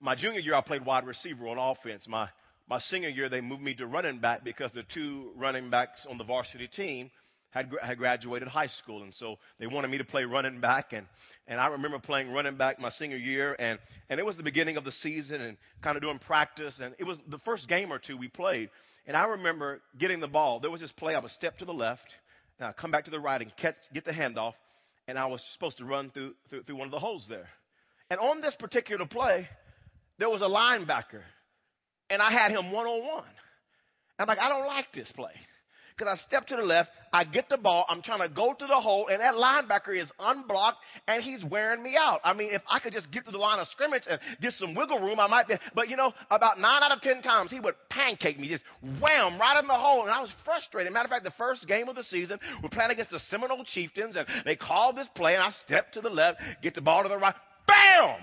my 0.00 0.14
junior 0.14 0.40
year, 0.40 0.54
I 0.54 0.60
played 0.60 0.84
wide 0.84 1.06
receiver 1.06 1.48
on 1.48 1.58
offense. 1.58 2.06
My 2.08 2.28
my 2.68 2.78
senior 2.80 3.08
year, 3.08 3.28
they 3.28 3.40
moved 3.40 3.62
me 3.62 3.74
to 3.74 3.86
running 3.86 4.18
back 4.18 4.44
because 4.44 4.70
the 4.72 4.82
two 4.94 5.30
running 5.36 5.70
backs 5.70 6.06
on 6.08 6.18
the 6.18 6.24
varsity 6.24 6.68
team 6.68 7.10
had, 7.50 7.70
had 7.82 7.96
graduated 7.96 8.48
high 8.48 8.66
school. 8.66 9.02
And 9.02 9.14
so 9.14 9.36
they 9.58 9.66
wanted 9.66 9.90
me 9.90 9.98
to 9.98 10.04
play 10.04 10.24
running 10.24 10.60
back. 10.60 10.92
And, 10.92 11.06
and 11.46 11.60
I 11.60 11.68
remember 11.68 11.98
playing 11.98 12.30
running 12.30 12.56
back 12.56 12.78
my 12.78 12.90
senior 12.90 13.16
year. 13.16 13.56
And, 13.58 13.78
and 14.10 14.20
it 14.20 14.26
was 14.26 14.36
the 14.36 14.42
beginning 14.42 14.76
of 14.76 14.84
the 14.84 14.92
season 14.92 15.40
and 15.40 15.56
kind 15.82 15.96
of 15.96 16.02
doing 16.02 16.18
practice. 16.18 16.78
And 16.82 16.94
it 16.98 17.04
was 17.04 17.18
the 17.28 17.38
first 17.38 17.68
game 17.68 17.90
or 17.90 17.98
two 17.98 18.16
we 18.16 18.28
played. 18.28 18.70
And 19.06 19.16
I 19.16 19.24
remember 19.24 19.80
getting 19.98 20.20
the 20.20 20.28
ball. 20.28 20.60
There 20.60 20.70
was 20.70 20.82
this 20.82 20.92
play. 20.92 21.14
I 21.14 21.20
would 21.20 21.30
step 21.30 21.58
to 21.58 21.64
the 21.64 21.72
left, 21.72 22.06
and 22.58 22.68
I'd 22.68 22.76
come 22.76 22.90
back 22.90 23.06
to 23.06 23.10
the 23.10 23.18
right 23.18 23.40
and 23.40 23.50
catch, 23.56 23.76
get 23.94 24.04
the 24.04 24.12
handoff. 24.12 24.52
And 25.06 25.18
I 25.18 25.24
was 25.24 25.42
supposed 25.54 25.78
to 25.78 25.86
run 25.86 26.10
through, 26.10 26.34
through, 26.50 26.64
through 26.64 26.76
one 26.76 26.86
of 26.86 26.92
the 26.92 26.98
holes 26.98 27.24
there. 27.26 27.48
And 28.10 28.20
on 28.20 28.42
this 28.42 28.54
particular 28.56 29.06
play, 29.06 29.48
there 30.18 30.28
was 30.28 30.42
a 30.42 30.44
linebacker 30.44 31.22
and 32.10 32.22
I 32.22 32.30
had 32.30 32.50
him 32.50 32.72
one 32.72 32.86
on 32.86 33.06
one. 33.06 33.24
I'm 34.18 34.26
like, 34.26 34.38
I 34.38 34.48
don't 34.48 34.66
like 34.66 34.86
this 34.92 35.10
play. 35.12 35.32
Because 35.96 36.16
I 36.16 36.26
step 36.28 36.46
to 36.48 36.56
the 36.56 36.62
left, 36.62 36.90
I 37.12 37.24
get 37.24 37.48
the 37.48 37.56
ball, 37.56 37.84
I'm 37.88 38.02
trying 38.02 38.20
to 38.20 38.32
go 38.32 38.52
to 38.52 38.66
the 38.66 38.80
hole, 38.80 39.08
and 39.10 39.20
that 39.20 39.34
linebacker 39.34 40.00
is 40.00 40.08
unblocked, 40.20 40.78
and 41.08 41.24
he's 41.24 41.42
wearing 41.42 41.82
me 41.82 41.96
out. 41.98 42.20
I 42.22 42.34
mean, 42.34 42.50
if 42.52 42.62
I 42.70 42.78
could 42.78 42.92
just 42.92 43.10
get 43.10 43.24
to 43.24 43.32
the 43.32 43.38
line 43.38 43.58
of 43.58 43.66
scrimmage 43.68 44.04
and 44.08 44.20
get 44.40 44.52
some 44.52 44.76
wiggle 44.76 45.00
room, 45.00 45.18
I 45.18 45.26
might 45.26 45.48
be. 45.48 45.54
But 45.74 45.88
you 45.88 45.96
know, 45.96 46.12
about 46.30 46.60
nine 46.60 46.84
out 46.84 46.92
of 46.92 47.00
ten 47.00 47.20
times, 47.20 47.50
he 47.50 47.58
would 47.58 47.74
pancake 47.90 48.38
me, 48.38 48.48
just 48.48 48.62
wham, 49.00 49.40
right 49.40 49.58
in 49.60 49.66
the 49.66 49.74
hole, 49.74 50.02
and 50.02 50.10
I 50.10 50.20
was 50.20 50.30
frustrated. 50.44 50.92
Matter 50.92 51.06
of 51.06 51.10
fact, 51.10 51.24
the 51.24 51.32
first 51.32 51.66
game 51.66 51.88
of 51.88 51.96
the 51.96 52.04
season, 52.04 52.38
we're 52.62 52.68
playing 52.68 52.92
against 52.92 53.10
the 53.10 53.20
Seminole 53.28 53.64
Chieftains, 53.64 54.14
and 54.14 54.26
they 54.44 54.54
called 54.54 54.96
this 54.96 55.08
play, 55.16 55.34
and 55.34 55.42
I 55.42 55.50
step 55.64 55.90
to 55.92 56.00
the 56.00 56.10
left, 56.10 56.40
get 56.62 56.76
the 56.76 56.80
ball 56.80 57.02
to 57.02 57.08
the 57.08 57.18
right, 57.18 57.34
bam! 57.66 58.20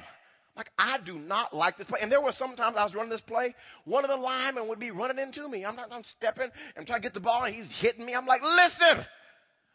Like, 0.55 0.69
I 0.77 0.97
do 1.05 1.17
not 1.17 1.53
like 1.53 1.77
this 1.77 1.87
play. 1.87 1.99
And 2.01 2.09
there 2.09 2.21
were 2.21 2.31
sometimes 2.37 2.77
I 2.77 2.83
was 2.85 2.95
running 2.95 3.09
this 3.09 3.21
play, 3.21 3.53
one 3.83 4.05
of 4.05 4.09
the 4.09 4.15
linemen 4.15 4.67
would 4.69 4.79
be 4.79 4.91
running 4.91 5.19
into 5.19 5.47
me. 5.49 5.65
I'm 5.65 5.75
not, 5.75 5.91
I'm 5.91 6.03
stepping 6.17 6.49
and 6.77 6.87
trying 6.87 7.01
to 7.01 7.03
get 7.03 7.13
the 7.13 7.19
ball, 7.19 7.43
and 7.43 7.53
he's 7.53 7.67
hitting 7.81 8.05
me. 8.05 8.13
I'm 8.13 8.25
like, 8.25 8.41
listen, 8.41 9.05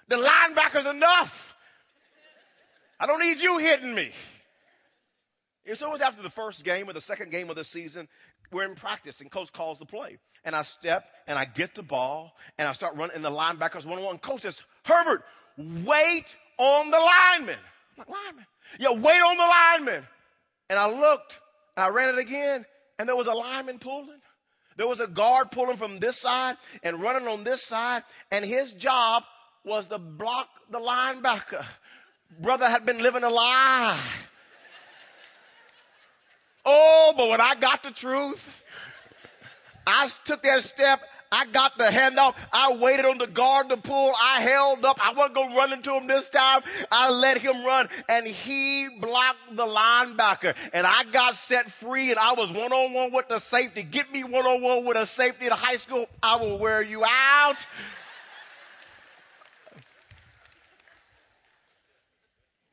the 0.09 0.17
linebacker's 0.17 0.87
enough. 0.87 1.29
I 2.99 3.07
don't 3.07 3.21
need 3.21 3.39
you 3.41 3.59
hitting 3.59 3.95
me. 3.95 4.11
And 5.67 5.79
so 5.79 5.89
it 5.89 5.93
was 5.93 6.01
after 6.01 6.23
the 6.23 6.31
first 6.31 6.65
game 6.65 6.89
or 6.89 6.95
the 6.95 7.01
second 7.03 7.31
game 7.31 7.51
of 7.51 7.57
the 7.57 7.65
season. 7.65 8.09
We're 8.51 8.65
in 8.65 8.75
practice, 8.75 9.15
and 9.21 9.31
coach 9.31 9.49
calls 9.55 9.79
the 9.79 9.87
play. 9.87 10.19
And 10.45 10.57
I 10.57 10.65
step 10.79 11.05
and 11.27 11.39
I 11.39 11.45
get 11.45 11.75
the 11.77 11.83
ball, 11.83 12.33
and 12.59 12.67
I 12.67 12.73
start 12.73 12.97
running, 12.97 13.17
and 13.17 13.25
the 13.25 13.31
linebackers 13.31 13.87
one 13.87 13.99
on 13.99 14.05
one. 14.05 14.19
Coach 14.19 14.41
says, 14.41 14.59
Herbert, 14.85 15.23
wait 15.59 16.25
on 16.59 16.91
the 16.91 16.97
lineman. 16.97 17.59
I'm 17.59 17.99
like, 17.99 18.09
lineman? 18.09 18.47
Yeah, 18.79 18.93
wait 18.93 19.21
on 19.21 19.37
the 19.37 19.87
lineman. 19.87 20.09
And 20.71 20.79
I 20.79 20.87
looked, 20.87 21.33
and 21.77 21.85
I 21.85 21.89
ran 21.89 22.11
it 22.11 22.19
again, 22.19 22.65
and 22.99 23.09
there 23.09 23.17
was 23.17 23.27
a 23.27 23.33
lineman 23.33 23.81
pulling. 23.81 24.21
There 24.77 24.87
was 24.87 25.01
a 25.01 25.09
guard 25.09 25.49
pulling 25.51 25.77
from 25.77 25.99
this 25.99 26.19
side 26.23 26.55
and 26.85 27.03
running 27.03 27.29
on 27.29 27.45
this 27.45 27.63
side, 27.69 28.03
and 28.31 28.45
his 28.45 28.73
job 28.79 29.25
was 29.65 29.85
to 29.89 29.99
block 29.99 30.47
the 30.71 30.79
linebacker. 30.79 31.65
Brother 32.41 32.71
had 32.71 32.87
been 32.87 33.03
living 33.03 33.25
a 33.25 33.29
lie. 33.29 34.01
Oh, 36.65 37.13
but 37.17 37.29
when 37.29 37.41
I 37.41 37.55
got 37.61 37.83
the 37.83 37.91
truth, 37.91 38.39
I 39.87 40.09
took 40.25 40.41
that 40.43 40.63
step 40.73 41.01
I 41.33 41.45
got 41.53 41.73
the 41.79 41.85
handoff. 41.85 42.35
I 42.53 42.77
waited 42.81 43.05
on 43.05 43.19
the 43.19 43.29
guard 43.29 43.69
to 43.69 43.77
pull. 43.77 44.13
I 44.21 44.43
held 44.43 44.85
up. 44.85 44.97
I 45.01 45.13
wasn't 45.15 45.35
going 45.35 45.51
to 45.51 45.57
run 45.57 45.73
into 45.73 45.93
him 45.93 46.09
this 46.09 46.25
time. 46.33 46.63
I 46.91 47.09
let 47.11 47.39
him 47.39 47.65
run 47.65 47.89
and 48.09 48.27
he 48.27 48.89
blocked 49.01 49.57
the 49.57 49.63
linebacker 49.63 50.55
and 50.73 50.87
I 50.87 51.05
got 51.13 51.35
set 51.47 51.67
free 51.81 52.11
and 52.11 52.19
I 52.19 52.33
was 52.33 52.51
one 52.51 52.73
on 52.73 52.93
one 52.93 53.13
with 53.13 53.29
the 53.29 53.41
safety. 53.51 53.85
Get 53.85 54.11
me 54.11 54.25
one 54.25 54.45
on 54.45 54.63
one 54.63 54.87
with 54.87 54.97
a 54.97 55.07
safety 55.17 55.47
in 55.47 55.53
high 55.53 55.77
school. 55.77 56.07
I 56.23 56.37
will 56.37 56.59
wear 56.59 56.83
you 56.83 57.05
out. 57.05 57.57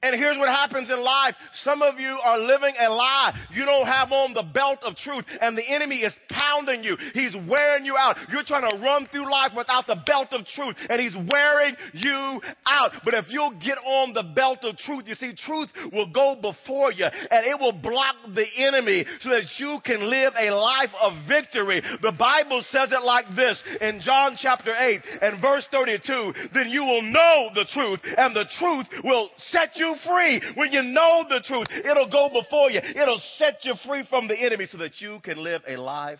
And 0.04 0.14
here's 0.14 0.38
what 0.38 0.48
happens 0.48 0.92
in 0.92 1.02
life. 1.02 1.34
Some 1.64 1.82
of 1.82 2.00
you 2.00 2.20
are 2.24 2.38
living 2.38 2.76
a 2.80 2.88
lie. 2.88 3.34
You 3.52 3.66
don't 3.66 3.88
have 3.88 4.12
on 4.12 4.36
the 4.36 4.44
belt 4.44 4.78
of 4.84 4.96
truth 4.96 5.26
and 5.42 5.58
the 5.58 5.68
enemy 5.68 6.02
is 6.02 6.14
pounding 6.30 6.84
you. 6.84 6.96
He's 7.16 7.36
wearing 7.50 7.84
you 7.84 7.98
out. 7.98 8.16
You're 8.32 8.44
trying 8.44 8.70
to 8.70 8.78
run 8.78 9.08
through 9.12 9.32
life 9.32 9.54
without 9.58 9.88
the 9.88 9.98
belt 10.06 10.28
of 10.34 10.46
truth 10.54 10.76
and 10.88 11.02
he's 11.02 11.16
wearing 11.16 11.76
you 11.94 12.40
out. 12.68 12.92
But 13.04 13.16
if 13.16 13.26
you'll 13.30 13.58
get 13.60 13.80
on 13.80 14.14
the 14.14 14.22
belt 14.22 14.60
of 14.66 14.78
truth, 14.78 15.06
you 15.08 15.16
see, 15.16 15.34
truth 15.34 15.70
will 15.92 16.12
go 16.12 16.36
before 16.40 16.92
you 16.92 17.06
and 17.06 17.48
it 17.48 17.60
will 17.60 17.74
block 17.74 18.18
the 18.36 18.46
enemy 18.56 19.04
so 19.22 19.30
that 19.30 19.46
you 19.58 19.80
can 19.84 20.08
live 20.12 20.34
a 20.38 20.52
life 20.52 20.94
of 21.02 21.14
victory. 21.28 21.82
The 22.04 22.12
Bible 22.12 22.64
says 22.70 22.92
it 22.92 23.02
like 23.02 23.36
this 23.36 23.60
in 23.82 24.02
John 24.02 24.38
chapter 24.40 24.76
8 24.78 25.02
and 25.24 25.42
verse 25.42 25.68
32. 25.72 26.34
Then 26.54 26.70
you 26.70 26.84
will 26.84 27.02
know 27.02 27.50
the 27.56 27.66
truth 27.74 28.02
and 28.16 28.36
the 28.36 28.46
truth 28.60 28.86
will 29.04 29.32
set 29.50 29.76
you 29.76 29.87
you 29.88 29.96
free. 30.06 30.42
When 30.56 30.72
you 30.72 30.82
know 30.82 31.26
the 31.30 31.42
truth, 31.42 31.68
it'll 31.72 32.10
go 32.10 32.30
before 32.30 32.72
you. 32.72 32.80
It'll 32.80 33.22
set 33.38 33.64
you 33.64 33.74
free 33.86 34.06
from 34.10 34.28
the 34.28 34.36
enemy 34.36 34.68
so 34.72 34.78
that 34.80 35.00
you 35.00 35.20
can 35.24 35.38
live 35.38 35.62
a 35.68 35.78
life 35.78 36.20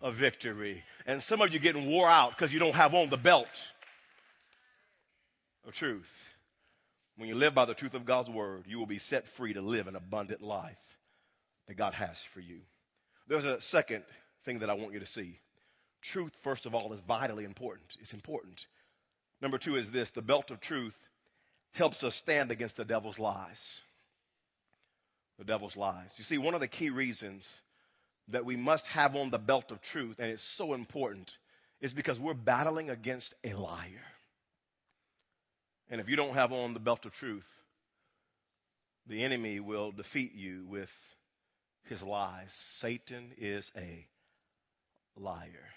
of 0.00 0.16
victory. 0.16 0.82
And 1.06 1.22
some 1.22 1.40
of 1.40 1.52
you 1.52 1.60
getting 1.60 1.90
wore 1.90 2.08
out 2.08 2.32
because 2.36 2.52
you 2.52 2.58
don't 2.58 2.74
have 2.74 2.94
on 2.94 3.10
the 3.10 3.16
belt 3.16 3.46
of 5.66 5.74
truth. 5.74 6.04
When 7.16 7.28
you 7.28 7.34
live 7.34 7.54
by 7.54 7.64
the 7.64 7.74
truth 7.74 7.94
of 7.94 8.04
God's 8.04 8.28
word, 8.28 8.64
you 8.66 8.78
will 8.78 8.86
be 8.86 8.98
set 8.98 9.24
free 9.36 9.54
to 9.54 9.62
live 9.62 9.86
an 9.86 9.96
abundant 9.96 10.42
life 10.42 10.76
that 11.66 11.76
God 11.76 11.94
has 11.94 12.16
for 12.34 12.40
you. 12.40 12.58
There's 13.28 13.44
a 13.44 13.58
second 13.70 14.04
thing 14.44 14.60
that 14.60 14.70
I 14.70 14.74
want 14.74 14.92
you 14.92 15.00
to 15.00 15.06
see. 15.06 15.38
Truth, 16.12 16.32
first 16.44 16.66
of 16.66 16.74
all, 16.74 16.92
is 16.92 17.00
vitally 17.08 17.44
important. 17.44 17.86
It's 18.00 18.12
important. 18.12 18.60
Number 19.40 19.58
two 19.58 19.76
is 19.76 19.90
this 19.92 20.10
the 20.14 20.22
belt 20.22 20.50
of 20.50 20.60
truth 20.60 20.94
helps 21.76 22.02
us 22.02 22.14
stand 22.22 22.50
against 22.50 22.76
the 22.76 22.84
devil's 22.84 23.18
lies. 23.18 23.58
The 25.38 25.44
devil's 25.44 25.76
lies. 25.76 26.10
You 26.16 26.24
see, 26.24 26.38
one 26.38 26.54
of 26.54 26.60
the 26.60 26.68
key 26.68 26.90
reasons 26.90 27.46
that 28.28 28.44
we 28.44 28.56
must 28.56 28.84
have 28.86 29.14
on 29.14 29.30
the 29.30 29.38
belt 29.38 29.66
of 29.70 29.78
truth, 29.92 30.16
and 30.18 30.28
it's 30.28 30.56
so 30.56 30.74
important, 30.74 31.30
is 31.80 31.92
because 31.92 32.18
we're 32.18 32.34
battling 32.34 32.90
against 32.90 33.32
a 33.44 33.52
liar. 33.52 34.04
And 35.90 36.00
if 36.00 36.08
you 36.08 36.16
don't 36.16 36.34
have 36.34 36.52
on 36.52 36.74
the 36.74 36.80
belt 36.80 37.04
of 37.04 37.12
truth, 37.12 37.44
the 39.06 39.22
enemy 39.22 39.60
will 39.60 39.92
defeat 39.92 40.34
you 40.34 40.64
with 40.68 40.88
his 41.84 42.02
lies. 42.02 42.48
Satan 42.80 43.30
is 43.38 43.70
a 43.76 44.06
liar. 45.16 45.68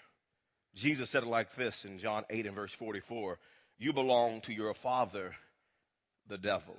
Jesus 0.74 1.10
said 1.12 1.22
it 1.22 1.28
like 1.28 1.48
this 1.56 1.74
in 1.84 1.98
John 1.98 2.24
8 2.30 2.46
and 2.46 2.54
verse 2.54 2.72
44 2.78 3.38
You 3.78 3.92
belong 3.92 4.40
to 4.42 4.52
your 4.52 4.74
father 4.82 5.32
the 6.30 6.38
devil. 6.38 6.76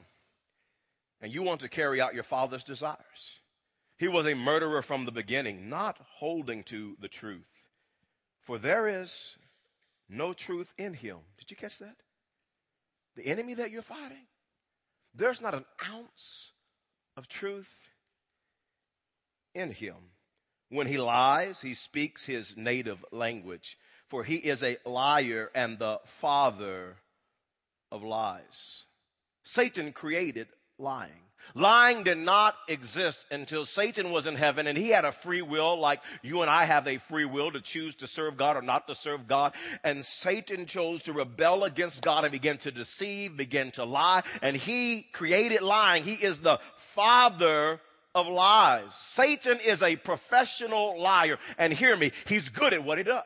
And 1.21 1.31
you 1.31 1.43
want 1.43 1.61
to 1.61 1.69
carry 1.69 2.01
out 2.01 2.15
your 2.15 2.23
father's 2.23 2.63
desires. 2.63 2.97
He 3.97 4.07
was 4.07 4.25
a 4.25 4.33
murderer 4.33 4.81
from 4.81 5.05
the 5.05 5.11
beginning, 5.11 5.69
not 5.69 5.99
holding 6.17 6.63
to 6.71 6.95
the 6.99 7.07
truth. 7.07 7.43
For 8.47 8.57
there 8.57 9.03
is 9.03 9.13
no 10.09 10.33
truth 10.33 10.67
in 10.79 10.95
him. 10.95 11.17
Did 11.37 11.51
you 11.51 11.57
catch 11.57 11.77
that? 11.79 11.95
The 13.15 13.27
enemy 13.27 13.53
that 13.55 13.69
you're 13.69 13.83
fighting, 13.83 14.25
there's 15.13 15.41
not 15.41 15.53
an 15.53 15.65
ounce 15.87 16.51
of 17.17 17.27
truth 17.27 17.67
in 19.53 19.71
him. 19.71 19.95
When 20.69 20.87
he 20.87 20.97
lies, 20.97 21.59
he 21.61 21.75
speaks 21.75 22.25
his 22.25 22.51
native 22.55 22.97
language, 23.11 23.77
for 24.09 24.23
he 24.23 24.35
is 24.35 24.63
a 24.63 24.77
liar 24.89 25.49
and 25.53 25.77
the 25.77 25.99
father 26.21 26.95
of 27.91 28.01
lies. 28.01 28.41
Satan 29.43 29.91
created 29.93 30.47
lying. 30.77 31.11
Lying 31.55 32.03
did 32.03 32.17
not 32.17 32.55
exist 32.67 33.17
until 33.29 33.65
Satan 33.65 34.11
was 34.11 34.25
in 34.25 34.35
heaven 34.35 34.67
and 34.67 34.77
he 34.77 34.89
had 34.89 35.05
a 35.05 35.13
free 35.23 35.41
will 35.41 35.79
like 35.79 35.99
you 36.21 36.41
and 36.41 36.49
I 36.49 36.65
have 36.65 36.87
a 36.87 36.99
free 37.09 37.25
will 37.25 37.51
to 37.51 37.61
choose 37.61 37.95
to 37.95 38.07
serve 38.07 38.37
God 38.37 38.57
or 38.57 38.61
not 38.61 38.87
to 38.87 38.95
serve 38.95 39.27
God. 39.27 39.53
And 39.83 40.05
Satan 40.21 40.65
chose 40.65 41.01
to 41.03 41.13
rebel 41.13 41.63
against 41.63 42.01
God 42.03 42.23
and 42.23 42.31
begin 42.31 42.57
to 42.59 42.71
deceive, 42.71 43.35
begin 43.35 43.71
to 43.75 43.85
lie. 43.85 44.23
And 44.41 44.55
he 44.55 45.07
created 45.13 45.61
lying. 45.61 46.03
He 46.03 46.13
is 46.13 46.37
the 46.41 46.59
father 46.95 47.79
of 48.13 48.27
lies. 48.27 48.89
Satan 49.15 49.59
is 49.65 49.81
a 49.81 49.95
professional 49.97 51.01
liar. 51.01 51.37
And 51.57 51.73
hear 51.73 51.95
me, 51.97 52.11
he's 52.27 52.47
good 52.57 52.73
at 52.73 52.83
what 52.83 52.97
he 52.97 53.03
does. 53.03 53.23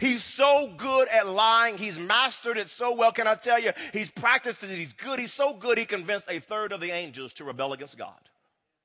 He's 0.00 0.24
so 0.36 0.72
good 0.78 1.08
at 1.08 1.26
lying. 1.26 1.76
He's 1.76 1.98
mastered 1.98 2.58
it 2.58 2.68
so 2.76 2.94
well. 2.94 3.12
Can 3.12 3.26
I 3.26 3.36
tell 3.36 3.60
you? 3.60 3.72
He's 3.92 4.10
practiced 4.16 4.58
it. 4.62 4.76
He's 4.76 4.92
good. 5.04 5.18
He's 5.18 5.34
so 5.34 5.56
good 5.58 5.78
he 5.78 5.86
convinced 5.86 6.26
a 6.28 6.40
third 6.40 6.72
of 6.72 6.80
the 6.80 6.90
angels 6.90 7.32
to 7.34 7.44
rebel 7.44 7.72
against 7.72 7.98
God. 7.98 8.18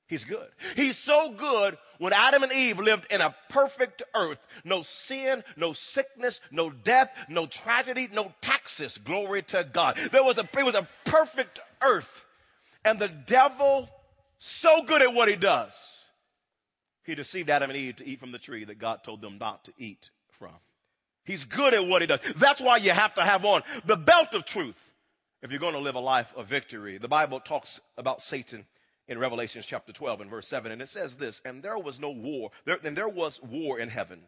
He's 0.08 0.24
good. 0.24 0.48
He's 0.76 0.98
so 1.06 1.34
good 1.38 1.78
when 1.98 2.14
Adam 2.14 2.44
and 2.44 2.52
Eve 2.52 2.78
lived 2.78 3.08
in 3.10 3.22
a 3.22 3.36
perfect 3.50 4.04
earth. 4.16 4.38
No 4.64 4.84
sin, 5.08 5.44
no 5.58 5.74
sickness, 5.94 6.40
no 6.52 6.70
death, 6.70 7.10
no 7.28 7.48
tragedy, 7.48 8.08
no 8.12 8.32
taxes. 8.44 8.98
Glory 9.04 9.44
to 9.50 9.64
God. 9.74 9.98
There 10.12 10.24
was 10.24 10.38
a, 10.38 10.42
it 10.42 10.64
was 10.64 10.76
a 10.76 10.88
perfect 11.10 11.60
earth. 11.82 12.04
And 12.84 13.00
the 13.00 13.10
devil, 13.28 13.90
so 14.62 14.84
good 14.88 15.02
at 15.02 15.12
what 15.12 15.28
he 15.28 15.38
does, 15.38 15.72
he 17.04 17.16
deceived 17.16 17.50
Adam 17.50 17.72
and 17.72 17.80
Eve 17.80 17.96
to 17.98 18.06
eat 18.06 18.20
from 18.20 18.32
the 18.32 18.38
tree 18.38 18.64
that 18.66 18.80
God 18.80 19.00
told 19.04 19.22
them 19.22 19.40
not 19.40 19.66
to 19.66 19.74
eat. 19.80 20.00
He's 21.26 21.44
good 21.46 21.74
at 21.74 21.86
what 21.86 22.02
he 22.02 22.08
does. 22.08 22.20
That's 22.40 22.62
why 22.62 22.78
you 22.78 22.92
have 22.92 23.14
to 23.16 23.24
have 23.24 23.44
on 23.44 23.64
the 23.88 23.96
belt 23.96 24.30
of 24.34 24.46
truth 24.46 24.76
if 25.42 25.52
you're 25.52 25.60
going 25.60 25.74
to 25.74 25.80
live 25.80 25.96
a 25.96 26.00
life 26.00 26.28
of 26.36 26.50
victory. 26.50 26.98
The 26.98 27.08
Bible 27.08 27.40
talks 27.40 27.80
about 27.98 28.22
Satan 28.22 28.66
in 29.08 29.20
Revelation 29.20 29.64
chapter 29.68 29.92
12 29.92 30.22
and 30.22 30.30
verse 30.30 30.48
7, 30.50 30.72
and 30.72 30.82
it 30.82 30.90
says 30.90 31.14
this, 31.20 31.40
and 31.46 31.62
there 31.62 31.78
was 31.78 32.00
no 32.00 32.12
war, 32.12 32.52
there, 32.66 32.78
and 32.84 32.96
there 32.96 33.10
was 33.10 33.40
war 33.44 33.80
in 33.80 33.90
heaven. 33.90 34.22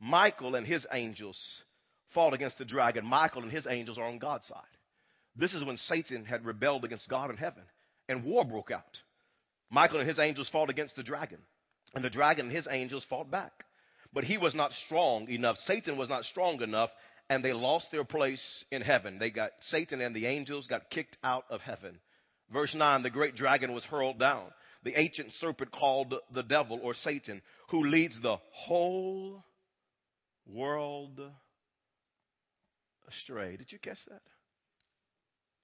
Michael 0.00 0.54
and 0.54 0.66
his 0.66 0.86
angels 0.92 1.40
fought 2.12 2.34
against 2.34 2.58
the 2.58 2.64
dragon. 2.64 3.04
Michael 3.04 3.42
and 3.42 3.50
his 3.50 3.66
angels 3.68 3.98
are 3.98 4.06
on 4.06 4.18
God's 4.18 4.46
side. 4.46 4.60
This 5.36 5.54
is 5.54 5.64
when 5.64 5.76
Satan 5.76 6.24
had 6.24 6.44
rebelled 6.44 6.84
against 6.84 7.08
God 7.08 7.30
in 7.30 7.36
heaven, 7.36 7.62
and 8.08 8.24
war 8.24 8.44
broke 8.44 8.70
out. 8.70 8.98
Michael 9.70 9.98
and 9.98 10.08
his 10.08 10.18
angels 10.18 10.48
fought 10.52 10.70
against 10.70 10.94
the 10.94 11.02
dragon, 11.02 11.38
and 11.94 12.04
the 12.04 12.10
dragon 12.10 12.46
and 12.46 12.54
his 12.54 12.68
angels 12.70 13.04
fought 13.08 13.30
back. 13.30 13.64
But 14.14 14.24
he 14.24 14.38
was 14.38 14.54
not 14.54 14.72
strong 14.86 15.28
enough. 15.28 15.56
Satan 15.66 15.96
was 15.96 16.08
not 16.08 16.24
strong 16.24 16.62
enough, 16.62 16.90
and 17.28 17.44
they 17.44 17.52
lost 17.52 17.88
their 17.90 18.04
place 18.04 18.64
in 18.70 18.80
heaven. 18.80 19.18
They 19.18 19.30
got 19.30 19.50
Satan 19.70 20.00
and 20.00 20.14
the 20.14 20.26
angels 20.26 20.68
got 20.68 20.88
kicked 20.90 21.16
out 21.24 21.44
of 21.50 21.60
heaven. 21.60 21.98
Verse 22.52 22.74
9 22.74 23.02
the 23.02 23.10
great 23.10 23.34
dragon 23.34 23.72
was 23.72 23.84
hurled 23.84 24.18
down. 24.18 24.46
The 24.84 24.98
ancient 24.98 25.32
serpent 25.40 25.72
called 25.72 26.14
the 26.32 26.42
devil 26.42 26.78
or 26.82 26.94
Satan, 26.94 27.42
who 27.70 27.86
leads 27.86 28.20
the 28.22 28.36
whole 28.52 29.42
world 30.46 31.18
astray. 33.08 33.56
Did 33.56 33.72
you 33.72 33.78
catch 33.78 33.98
that? 34.08 34.20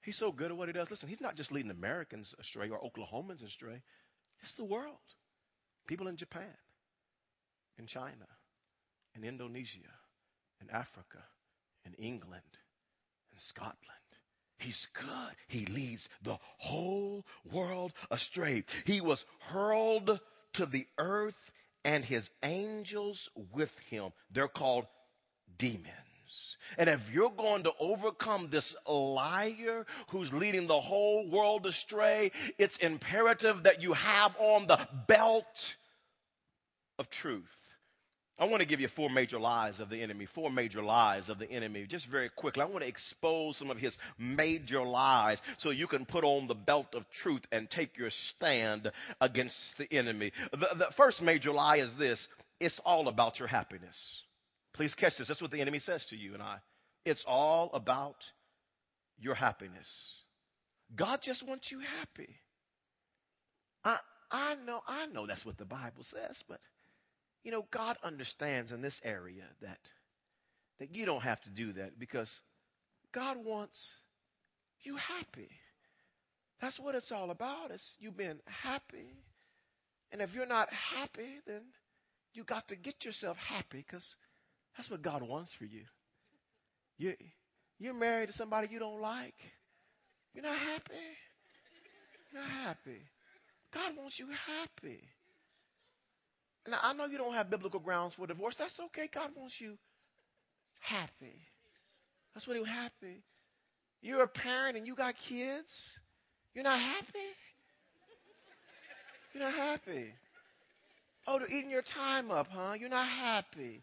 He's 0.03 0.19
so 0.19 0.33
good 0.33 0.51
at 0.51 0.57
what 0.57 0.69
he 0.69 0.73
does. 0.73 0.89
Listen, 0.91 1.09
he's 1.11 1.21
not 1.21 1.37
just 1.37 1.53
leading 1.53 1.71
Americans 1.71 2.35
astray 2.41 2.71
or 2.71 2.81
Oklahomans 2.81 3.47
astray, 3.47 3.83
it's 4.43 4.55
the 4.57 4.65
world. 4.65 4.97
People 5.87 6.09
in 6.09 6.17
Japan, 6.17 6.57
in 7.79 7.87
China, 7.87 8.27
in 9.15 9.25
Indonesia, 9.25 9.93
in 10.61 10.71
Africa, 10.71 11.25
in 11.85 11.95
England, 11.95 12.43
in 13.33 13.39
Scotland. 13.39 13.77
He's 14.59 14.87
good. 14.95 15.35
He 15.49 15.65
leads 15.67 16.07
the 16.23 16.37
whole 16.59 17.25
world 17.53 17.93
astray. 18.11 18.65
He 18.85 19.01
was 19.01 19.23
hurled 19.51 20.21
to 20.55 20.67
the 20.67 20.87
earth 20.99 21.35
and 21.85 22.05
his 22.05 22.29
angels 22.43 23.19
with 23.55 23.71
him. 23.89 24.11
They're 24.33 24.49
called 24.49 24.87
demons. 25.59 25.87
And 26.79 26.89
if 26.89 27.01
you're 27.13 27.33
going 27.37 27.65
to 27.65 27.73
overcome 27.81 28.49
this 28.51 28.75
liar 28.87 29.87
who's 30.11 30.31
leading 30.33 30.69
the 30.69 30.81
whole 30.81 31.29
world 31.29 31.67
astray, 31.67 32.31
it's 32.59 32.77
imperative 32.81 33.65
that 33.65 33.81
you 33.81 33.95
have 33.95 34.33
on 34.39 34.67
the 34.67 34.79
belt 35.09 35.47
of 36.99 37.09
truth. 37.11 37.49
I 38.41 38.47
want 38.47 38.61
to 38.61 38.67
give 38.67 38.81
you 38.81 38.89
four 38.97 39.11
major 39.11 39.39
lies 39.39 39.81
of 39.81 39.91
the 39.91 40.03
enemy, 40.03 40.27
four 40.35 40.51
major 40.51 40.83
lies 40.83 41.29
of 41.29 41.39
the 41.39 41.51
enemy, 41.51 41.87
just 41.87 42.07
very 42.11 42.31
quickly. 42.31 42.63
I 42.63 42.65
want 42.65 42.81
to 42.81 42.89
expose 42.89 43.59
some 43.59 43.71
of 43.71 43.77
his 43.77 43.95
major 44.19 44.83
lies 44.83 45.37
so 45.59 45.69
you 45.69 45.87
can 45.87 46.07
put 46.07 46.25
on 46.25 46.49
the 46.49 46.55
belt 46.55 46.87
of 46.95 47.05
truth 47.23 47.43
and 47.53 47.71
take 47.71 47.99
your 47.99 48.09
stand 48.35 48.91
against 49.21 49.57
the 49.79 49.93
enemy. 49.93 50.33
The, 50.53 50.57
the 50.57 50.89
first 50.97 51.21
major 51.21 51.53
lie 51.53 51.77
is 51.77 51.91
this 51.99 52.27
it's 52.59 52.81
all 52.83 53.09
about 53.09 53.39
your 53.39 53.47
happiness. 53.47 53.97
Please 54.73 54.95
catch 54.95 55.19
this. 55.19 55.29
That's 55.29 55.43
what 55.43 55.51
the 55.51 55.61
enemy 55.61 55.79
says 55.79 56.05
to 56.09 56.17
you 56.17 56.33
and 56.33 56.43
I. 56.43 56.57
It's 57.05 57.25
all 57.27 57.71
about 57.75 58.17
your 59.19 59.35
happiness. 59.35 59.89
God 60.97 61.21
just 61.23 61.47
wants 61.47 61.71
you 61.71 61.81
happy. 61.99 62.37
I, 63.85 63.99
I 64.31 64.55
know, 64.67 64.81
I 64.87 65.07
know 65.07 65.27
that's 65.27 65.45
what 65.45 65.59
the 65.59 65.67
Bible 65.67 66.05
says, 66.05 66.37
but 66.49 66.61
you 67.43 67.51
know, 67.51 67.67
God 67.73 67.97
understands 68.03 68.73
in 68.73 68.83
this 68.83 68.99
area 69.05 69.45
that 69.63 69.79
that 70.79 70.95
you 70.95 71.05
don't 71.05 71.21
have 71.23 71.41
to 71.43 71.51
do 71.51 71.75
that 71.75 71.99
because 71.99 72.31
God 73.15 73.37
wants 73.45 73.79
you 74.83 74.97
happy. 74.97 75.51
That's 76.61 76.79
what 76.79 76.95
it's 76.95 77.13
all 77.13 77.31
about. 77.31 77.71
It's 77.71 77.97
you 77.99 78.11
being 78.11 78.39
happy. 78.47 79.17
And 80.11 80.21
if 80.21 80.31
you're 80.35 80.47
not 80.47 80.69
happy, 80.73 81.41
then 81.47 81.63
you 82.33 82.45
got 82.45 82.69
to 82.69 82.77
get 82.77 83.05
yourself 83.05 83.37
happy 83.37 83.85
because 83.87 84.05
that's 84.77 84.91
what 84.91 85.03
God 85.03 85.23
wants 85.23 85.53
for 85.59 85.65
you. 85.65 85.85
You 86.97 87.15
you're 87.79 87.95
married 87.95 88.29
to 88.29 88.33
somebody 88.35 88.69
you 88.71 88.79
don't 88.79 89.01
like. 89.01 89.35
You're 90.35 90.45
not 90.45 90.59
happy. 90.59 90.93
You're 92.33 92.43
not 92.43 92.51
happy. 92.51 93.01
God 93.73 93.97
wants 93.97 94.19
you 94.19 94.27
happy. 94.27 95.01
Now, 96.69 96.79
I 96.83 96.93
know 96.93 97.07
you 97.07 97.19
don't 97.19 97.35
have 97.35 97.51
biblical 97.51 97.81
grounds 97.81 98.15
for 98.15 98.27
divorce. 98.27 98.55
That's 98.59 98.79
okay. 98.87 99.09
God 99.13 99.31
wants 99.37 99.55
you 99.59 99.79
happy. 100.81 101.35
That's 102.35 102.47
what 102.47 102.55
He 102.55 102.61
wants 102.61 102.75
happy. 102.75 103.23
You're 104.03 104.23
a 104.23 104.29
parent 104.29 104.77
and 104.77 104.87
you 104.87 104.95
got 104.95 105.15
kids. 105.29 105.69
You're 106.55 106.65
not 106.65 106.79
happy. 106.79 107.29
You're 109.33 109.45
not 109.45 109.55
happy. 109.55 110.13
Oh, 111.27 111.39
they're 111.39 111.49
eating 111.51 111.71
your 111.71 111.85
time 111.95 112.31
up, 112.31 112.47
huh? 112.51 112.75
You're 112.79 112.89
not 112.89 113.07
happy. 113.07 113.83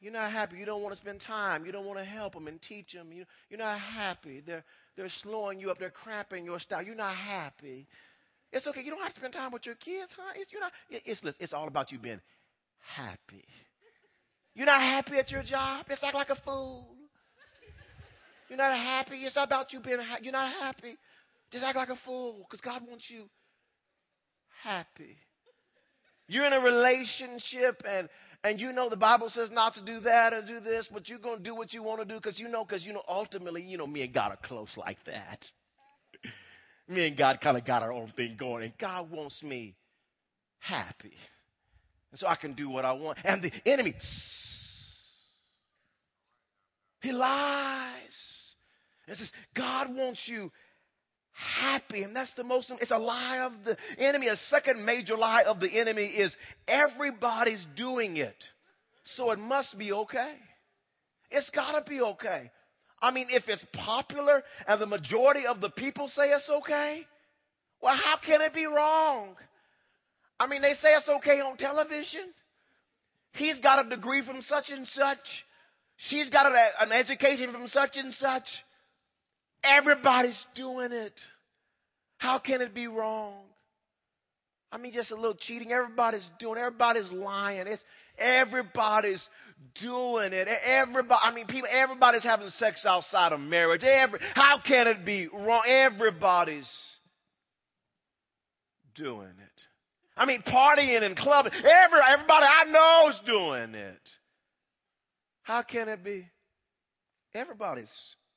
You're 0.00 0.12
not 0.12 0.32
happy. 0.32 0.56
You 0.56 0.64
don't 0.64 0.82
want 0.82 0.94
to 0.94 1.00
spend 1.00 1.20
time. 1.26 1.66
You 1.66 1.72
don't 1.72 1.84
want 1.84 1.98
to 1.98 2.04
help 2.04 2.32
them 2.32 2.48
and 2.48 2.60
teach 2.62 2.92
them. 2.94 3.12
You, 3.12 3.24
you're 3.50 3.58
not 3.58 3.78
happy. 3.78 4.42
They're, 4.44 4.64
they're 4.96 5.10
slowing 5.22 5.60
you 5.60 5.70
up. 5.70 5.78
They're 5.78 5.90
cramping 5.90 6.44
your 6.44 6.58
style. 6.58 6.82
You're 6.82 6.94
not 6.94 7.14
happy. 7.14 7.86
It's 8.52 8.66
okay. 8.66 8.82
You 8.82 8.90
don't 8.90 9.02
have 9.02 9.14
to 9.14 9.20
spend 9.20 9.32
time 9.32 9.52
with 9.52 9.64
your 9.64 9.76
kids, 9.76 10.12
huh? 10.16 10.32
It's, 10.34 10.50
you're 10.50 10.60
not, 10.60 10.72
it's, 10.90 11.20
it's 11.38 11.52
all 11.52 11.68
about 11.68 11.92
you 11.92 11.98
being 11.98 12.20
happy. 12.96 13.44
You're 14.54 14.66
not 14.66 14.80
happy 14.80 15.16
at 15.18 15.30
your 15.30 15.42
job. 15.42 15.86
It's 15.88 16.02
act 16.02 16.14
like 16.14 16.30
a 16.30 16.36
fool. 16.44 16.96
You're 18.48 18.58
not 18.58 18.76
happy. 18.76 19.24
It's 19.24 19.36
not 19.36 19.46
about 19.46 19.72
you 19.72 19.80
being 19.80 20.00
happy. 20.00 20.24
You're 20.24 20.32
not 20.32 20.52
happy. 20.52 20.98
Just 21.52 21.64
act 21.64 21.76
like 21.76 21.88
a 21.88 21.98
fool 22.04 22.46
because 22.48 22.60
God 22.60 22.82
wants 22.88 23.04
you 23.08 23.24
happy. 24.64 25.16
You're 26.26 26.46
in 26.46 26.52
a 26.52 26.60
relationship 26.60 27.82
and 27.88 28.08
and 28.42 28.58
you 28.58 28.72
know 28.72 28.88
the 28.88 28.96
Bible 28.96 29.30
says 29.30 29.50
not 29.52 29.74
to 29.74 29.82
do 29.84 30.00
that 30.00 30.32
or 30.32 30.42
do 30.42 30.60
this, 30.60 30.88
but 30.92 31.08
you're 31.08 31.18
going 31.18 31.38
to 31.38 31.44
do 31.44 31.54
what 31.54 31.72
you 31.72 31.82
want 31.82 32.00
to 32.00 32.04
do 32.04 32.14
because 32.14 32.38
you 32.38 32.48
know, 32.48 32.64
because 32.64 32.84
you 32.84 32.92
know, 32.92 33.02
ultimately, 33.08 33.62
you 33.62 33.76
know, 33.76 33.86
me 33.86 34.02
and 34.02 34.12
God 34.12 34.32
are 34.32 34.38
close 34.42 34.70
like 34.76 34.98
that 35.06 35.44
me 36.90 37.06
and 37.06 37.16
God 37.16 37.40
kind 37.40 37.56
of 37.56 37.64
got 37.64 37.82
our 37.82 37.92
own 37.92 38.12
thing 38.16 38.36
going, 38.38 38.64
and 38.64 38.72
God 38.78 39.10
wants 39.10 39.42
me 39.42 39.76
happy. 40.58 41.12
And 42.10 42.18
so 42.18 42.26
I 42.26 42.36
can 42.36 42.54
do 42.54 42.68
what 42.68 42.84
I 42.84 42.92
want. 42.92 43.18
And 43.24 43.42
the 43.42 43.52
enemy, 43.64 43.94
he 47.00 47.12
lies. 47.12 47.94
And 49.06 49.16
says, 49.16 49.30
God 49.56 49.94
wants 49.94 50.20
you 50.26 50.50
happy. 51.32 52.02
And 52.02 52.14
that's 52.14 52.32
the 52.36 52.44
most, 52.44 52.70
it's 52.80 52.90
a 52.90 52.98
lie 52.98 53.38
of 53.38 53.52
the 53.64 53.76
enemy. 53.98 54.28
A 54.28 54.36
second 54.48 54.84
major 54.84 55.16
lie 55.16 55.44
of 55.44 55.60
the 55.60 55.80
enemy 55.80 56.06
is 56.06 56.34
everybody's 56.68 57.64
doing 57.76 58.16
it. 58.16 58.36
So 59.16 59.30
it 59.30 59.38
must 59.38 59.78
be 59.78 59.92
okay. 59.92 60.34
It's 61.30 61.48
got 61.50 61.72
to 61.72 61.88
be 61.88 62.00
okay. 62.00 62.50
I 63.02 63.10
mean, 63.10 63.28
if 63.30 63.44
it's 63.48 63.64
popular 63.72 64.42
and 64.66 64.80
the 64.80 64.86
majority 64.86 65.46
of 65.46 65.60
the 65.60 65.70
people 65.70 66.08
say 66.08 66.28
it's 66.28 66.48
okay, 66.48 67.06
well, 67.82 67.96
how 67.96 68.16
can 68.24 68.42
it 68.42 68.52
be 68.52 68.66
wrong? 68.66 69.36
I 70.38 70.46
mean, 70.46 70.62
they 70.62 70.74
say 70.74 70.94
it's 70.94 71.08
okay 71.08 71.40
on 71.40 71.56
television. 71.56 72.32
He's 73.32 73.58
got 73.60 73.86
a 73.86 73.88
degree 73.88 74.24
from 74.24 74.42
such 74.42 74.70
and 74.70 74.86
such. 74.88 75.18
She's 76.08 76.28
got 76.30 76.46
an 76.80 76.92
education 76.92 77.52
from 77.52 77.68
such 77.68 77.96
and 77.96 78.12
such. 78.14 78.46
Everybody's 79.62 80.46
doing 80.54 80.92
it. 80.92 81.14
How 82.18 82.38
can 82.38 82.60
it 82.60 82.74
be 82.74 82.86
wrong? 82.86 83.44
I 84.72 84.78
mean, 84.78 84.92
just 84.92 85.10
a 85.10 85.14
little 85.14 85.34
cheating. 85.34 85.72
Everybody's 85.72 86.28
doing. 86.38 86.58
Everybody's 86.58 87.10
lying. 87.12 87.66
It's 87.66 87.82
everybody's 88.20 89.22
doing 89.82 90.32
it. 90.32 90.48
Everybody. 90.48 91.20
I 91.22 91.34
mean, 91.34 91.46
people. 91.46 91.68
Everybody's 91.70 92.22
having 92.22 92.50
sex 92.50 92.84
outside 92.84 93.32
of 93.32 93.40
marriage. 93.40 93.82
Every. 93.82 94.20
How 94.34 94.60
can 94.66 94.86
it 94.86 95.04
be 95.04 95.28
wrong? 95.28 95.62
Everybody's 95.66 96.70
doing 98.94 99.28
it. 99.28 99.60
I 100.16 100.26
mean, 100.26 100.42
partying 100.42 101.02
and 101.02 101.16
clubbing. 101.16 101.52
Every 101.54 102.00
everybody 102.12 102.46
I 102.46 102.70
know 102.70 103.10
is 103.10 103.20
doing 103.26 103.74
it. 103.74 104.00
How 105.42 105.62
can 105.62 105.88
it 105.88 106.04
be? 106.04 106.26
Everybody's 107.34 107.88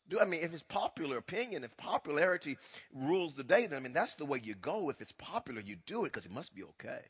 do 0.09 0.19
I 0.19 0.25
mean 0.25 0.43
if 0.43 0.53
it's 0.53 0.63
popular 0.69 1.17
opinion, 1.17 1.63
if 1.63 1.75
popularity 1.77 2.57
rules 2.93 3.33
the 3.35 3.43
day, 3.43 3.67
then 3.67 3.77
I 3.77 3.81
mean 3.81 3.93
that's 3.93 4.13
the 4.17 4.25
way 4.25 4.41
you 4.43 4.55
go. 4.55 4.89
If 4.89 5.01
it's 5.01 5.13
popular, 5.13 5.61
you 5.61 5.77
do 5.87 6.05
it 6.05 6.13
because 6.13 6.25
it 6.25 6.31
must 6.31 6.53
be 6.55 6.63
okay. 6.63 7.01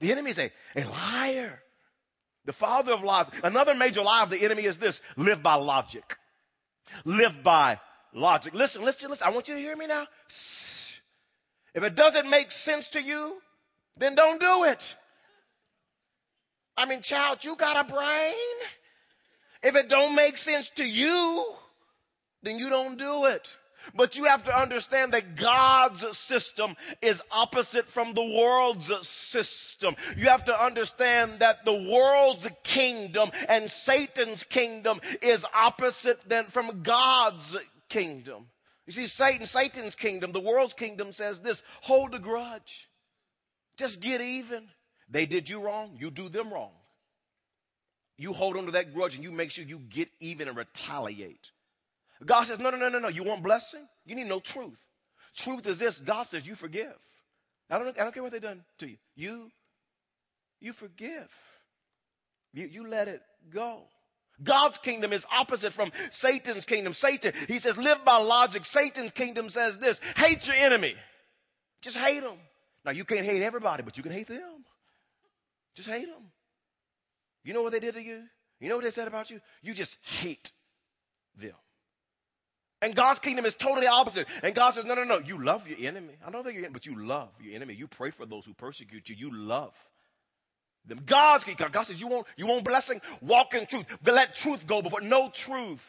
The 0.00 0.12
enemy 0.12 0.30
is 0.30 0.38
a, 0.38 0.50
a 0.76 0.84
liar. 0.84 1.58
The 2.44 2.52
father 2.52 2.92
of 2.92 3.02
lies. 3.02 3.26
Another 3.42 3.74
major 3.74 4.02
lie 4.02 4.22
of 4.22 4.30
the 4.30 4.44
enemy 4.44 4.62
is 4.64 4.78
this 4.78 4.98
live 5.16 5.42
by 5.42 5.54
logic. 5.54 6.04
Live 7.04 7.42
by 7.42 7.80
logic. 8.14 8.54
Listen, 8.54 8.84
listen, 8.84 9.10
listen. 9.10 9.26
I 9.26 9.30
want 9.30 9.48
you 9.48 9.54
to 9.54 9.60
hear 9.60 9.76
me 9.76 9.86
now. 9.86 10.06
If 11.74 11.82
it 11.82 11.96
doesn't 11.96 12.30
make 12.30 12.50
sense 12.64 12.86
to 12.92 13.00
you, 13.00 13.34
then 13.98 14.14
don't 14.14 14.40
do 14.40 14.64
it. 14.64 14.82
I 16.76 16.86
mean, 16.86 17.02
child, 17.02 17.38
you 17.42 17.56
got 17.58 17.86
a 17.86 17.92
brain. 17.92 18.34
If 19.62 19.74
it 19.74 19.88
don't 19.88 20.14
make 20.14 20.36
sense 20.36 20.70
to 20.76 20.84
you, 20.84 21.44
then 22.42 22.56
you 22.56 22.68
don't 22.68 22.96
do 22.96 23.24
it. 23.24 23.46
But 23.94 24.14
you 24.14 24.24
have 24.24 24.44
to 24.44 24.58
understand 24.58 25.12
that 25.12 25.38
God's 25.38 26.04
system 26.28 26.74
is 27.02 27.20
opposite 27.30 27.84
from 27.94 28.14
the 28.14 28.24
world's 28.24 28.90
system. 29.30 29.94
You 30.16 30.28
have 30.28 30.44
to 30.46 30.64
understand 30.64 31.40
that 31.40 31.64
the 31.64 31.88
world's 31.92 32.46
kingdom 32.74 33.30
and 33.48 33.70
Satan's 33.84 34.44
kingdom 34.50 35.00
is 35.22 35.44
opposite 35.54 36.18
than 36.28 36.46
from 36.52 36.82
God's 36.82 37.56
kingdom. 37.88 38.46
You 38.86 38.92
see, 38.92 39.06
Satan, 39.08 39.46
Satan's 39.46 39.94
kingdom, 39.96 40.32
the 40.32 40.40
world's 40.40 40.74
kingdom 40.74 41.12
says 41.12 41.38
this 41.42 41.60
hold 41.82 42.14
a 42.14 42.18
grudge. 42.18 42.62
Just 43.78 44.00
get 44.00 44.20
even. 44.20 44.68
They 45.10 45.26
did 45.26 45.48
you 45.48 45.60
wrong, 45.60 45.96
you 45.98 46.10
do 46.10 46.28
them 46.28 46.52
wrong. 46.52 46.72
You 48.18 48.32
hold 48.32 48.56
on 48.56 48.66
to 48.66 48.72
that 48.72 48.94
grudge 48.94 49.14
and 49.14 49.22
you 49.22 49.30
make 49.30 49.50
sure 49.50 49.64
you 49.64 49.78
get 49.78 50.08
even 50.20 50.48
and 50.48 50.56
retaliate. 50.56 51.46
God 52.24 52.46
says, 52.46 52.58
no, 52.58 52.70
no, 52.70 52.76
no, 52.76 52.88
no, 52.88 52.98
no. 52.98 53.08
You 53.08 53.24
want 53.24 53.42
blessing? 53.42 53.86
You 54.04 54.16
need 54.16 54.28
no 54.28 54.40
truth. 54.40 54.78
Truth 55.44 55.66
is 55.66 55.78
this 55.78 56.00
God 56.06 56.26
says, 56.30 56.46
you 56.46 56.54
forgive. 56.56 56.94
I 57.70 57.78
don't, 57.78 57.88
I 57.98 58.04
don't 58.04 58.14
care 58.14 58.22
what 58.22 58.32
they've 58.32 58.40
done 58.40 58.62
to 58.80 58.86
you. 58.86 58.96
You, 59.16 59.50
you 60.60 60.72
forgive. 60.74 61.28
You, 62.52 62.66
you 62.66 62.88
let 62.88 63.08
it 63.08 63.20
go. 63.52 63.82
God's 64.42 64.78
kingdom 64.84 65.12
is 65.12 65.24
opposite 65.30 65.72
from 65.72 65.90
Satan's 66.20 66.64
kingdom. 66.66 66.94
Satan, 67.00 67.32
he 67.48 67.58
says, 67.58 67.74
live 67.76 67.98
by 68.04 68.18
logic. 68.18 68.62
Satan's 68.72 69.12
kingdom 69.12 69.48
says 69.48 69.74
this 69.80 69.96
hate 70.14 70.44
your 70.44 70.56
enemy. 70.56 70.94
Just 71.82 71.96
hate 71.96 72.20
them. 72.20 72.38
Now, 72.84 72.92
you 72.92 73.04
can't 73.04 73.24
hate 73.24 73.42
everybody, 73.42 73.82
but 73.82 73.96
you 73.96 74.02
can 74.02 74.12
hate 74.12 74.28
them. 74.28 74.64
Just 75.74 75.88
hate 75.88 76.06
them. 76.06 76.30
You 77.44 77.54
know 77.54 77.62
what 77.62 77.72
they 77.72 77.80
did 77.80 77.94
to 77.94 78.00
you? 78.00 78.22
You 78.60 78.68
know 78.68 78.76
what 78.76 78.84
they 78.84 78.90
said 78.90 79.08
about 79.08 79.30
you? 79.30 79.40
You 79.62 79.74
just 79.74 79.94
hate 80.20 80.50
them. 81.40 81.52
And 82.86 82.94
God's 82.94 83.18
kingdom 83.18 83.44
is 83.44 83.54
totally 83.60 83.88
opposite. 83.88 84.28
And 84.44 84.54
God 84.54 84.74
says, 84.74 84.84
no, 84.86 84.94
no, 84.94 85.02
no. 85.02 85.18
You 85.18 85.44
love 85.44 85.62
your 85.66 85.88
enemy. 85.88 86.14
I 86.24 86.30
don't 86.30 86.44
think 86.44 86.56
you're, 86.56 86.70
but 86.70 86.86
you 86.86 87.04
love 87.04 87.30
your 87.42 87.56
enemy. 87.56 87.74
You 87.74 87.88
pray 87.88 88.12
for 88.12 88.26
those 88.26 88.44
who 88.44 88.54
persecute 88.54 89.02
you. 89.08 89.16
You 89.18 89.36
love 89.36 89.72
them. 90.86 91.00
God's 91.04 91.42
kingdom. 91.42 91.68
God 91.72 91.88
says, 91.88 91.98
you 91.98 92.06
want, 92.06 92.28
you 92.36 92.46
want 92.46 92.64
blessing? 92.64 93.00
Walk 93.20 93.48
in 93.54 93.66
truth. 93.66 93.86
But 94.04 94.14
let 94.14 94.28
truth 94.40 94.60
go 94.68 94.82
before. 94.82 95.00
Know 95.00 95.32
truth. 95.46 95.80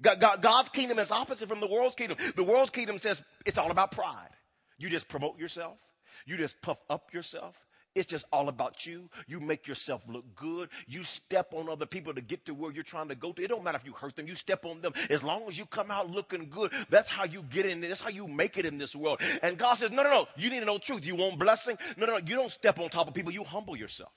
God, 0.00 0.16
God, 0.18 0.42
God's 0.42 0.70
kingdom 0.70 0.98
is 0.98 1.08
opposite 1.10 1.46
from 1.46 1.60
the 1.60 1.68
world's 1.68 1.94
kingdom. 1.94 2.16
The 2.36 2.42
world's 2.42 2.70
kingdom 2.70 2.98
says 3.02 3.20
it's 3.44 3.58
all 3.58 3.70
about 3.70 3.92
pride. 3.92 4.30
You 4.78 4.88
just 4.88 5.06
promote 5.10 5.38
yourself. 5.38 5.76
You 6.24 6.38
just 6.38 6.54
puff 6.62 6.78
up 6.88 7.12
yourself 7.12 7.54
It's 7.94 8.08
just 8.08 8.24
all 8.32 8.48
about 8.48 8.74
you. 8.84 9.08
You 9.28 9.38
make 9.38 9.68
yourself 9.68 10.02
look 10.08 10.24
good. 10.34 10.68
You 10.86 11.02
step 11.24 11.52
on 11.54 11.68
other 11.68 11.86
people 11.86 12.12
to 12.12 12.20
get 12.20 12.44
to 12.46 12.52
where 12.52 12.72
you're 12.72 12.82
trying 12.82 13.08
to 13.08 13.14
go 13.14 13.32
to. 13.32 13.42
It 13.42 13.48
don't 13.48 13.62
matter 13.62 13.78
if 13.78 13.86
you 13.86 13.92
hurt 13.92 14.16
them. 14.16 14.26
You 14.26 14.34
step 14.34 14.64
on 14.64 14.82
them. 14.82 14.92
As 15.10 15.22
long 15.22 15.44
as 15.48 15.56
you 15.56 15.64
come 15.66 15.90
out 15.90 16.10
looking 16.10 16.50
good, 16.50 16.72
that's 16.90 17.08
how 17.08 17.24
you 17.24 17.42
get 17.52 17.66
in. 17.66 17.80
There. 17.80 17.90
That's 17.90 18.00
how 18.00 18.08
you 18.08 18.26
make 18.26 18.56
it 18.56 18.66
in 18.66 18.78
this 18.78 18.94
world. 18.94 19.20
And 19.42 19.58
God 19.58 19.78
says, 19.78 19.90
no, 19.92 20.02
no, 20.02 20.10
no. 20.10 20.26
You 20.36 20.50
need 20.50 20.60
to 20.60 20.66
know 20.66 20.78
truth. 20.84 21.02
You 21.04 21.14
want 21.14 21.38
blessing? 21.38 21.76
No, 21.96 22.06
no, 22.06 22.18
no. 22.18 22.26
You 22.26 22.34
don't 22.34 22.50
step 22.52 22.78
on 22.78 22.90
top 22.90 23.06
of 23.06 23.14
people. 23.14 23.32
You 23.32 23.44
humble 23.44 23.76
yourself. 23.76 24.10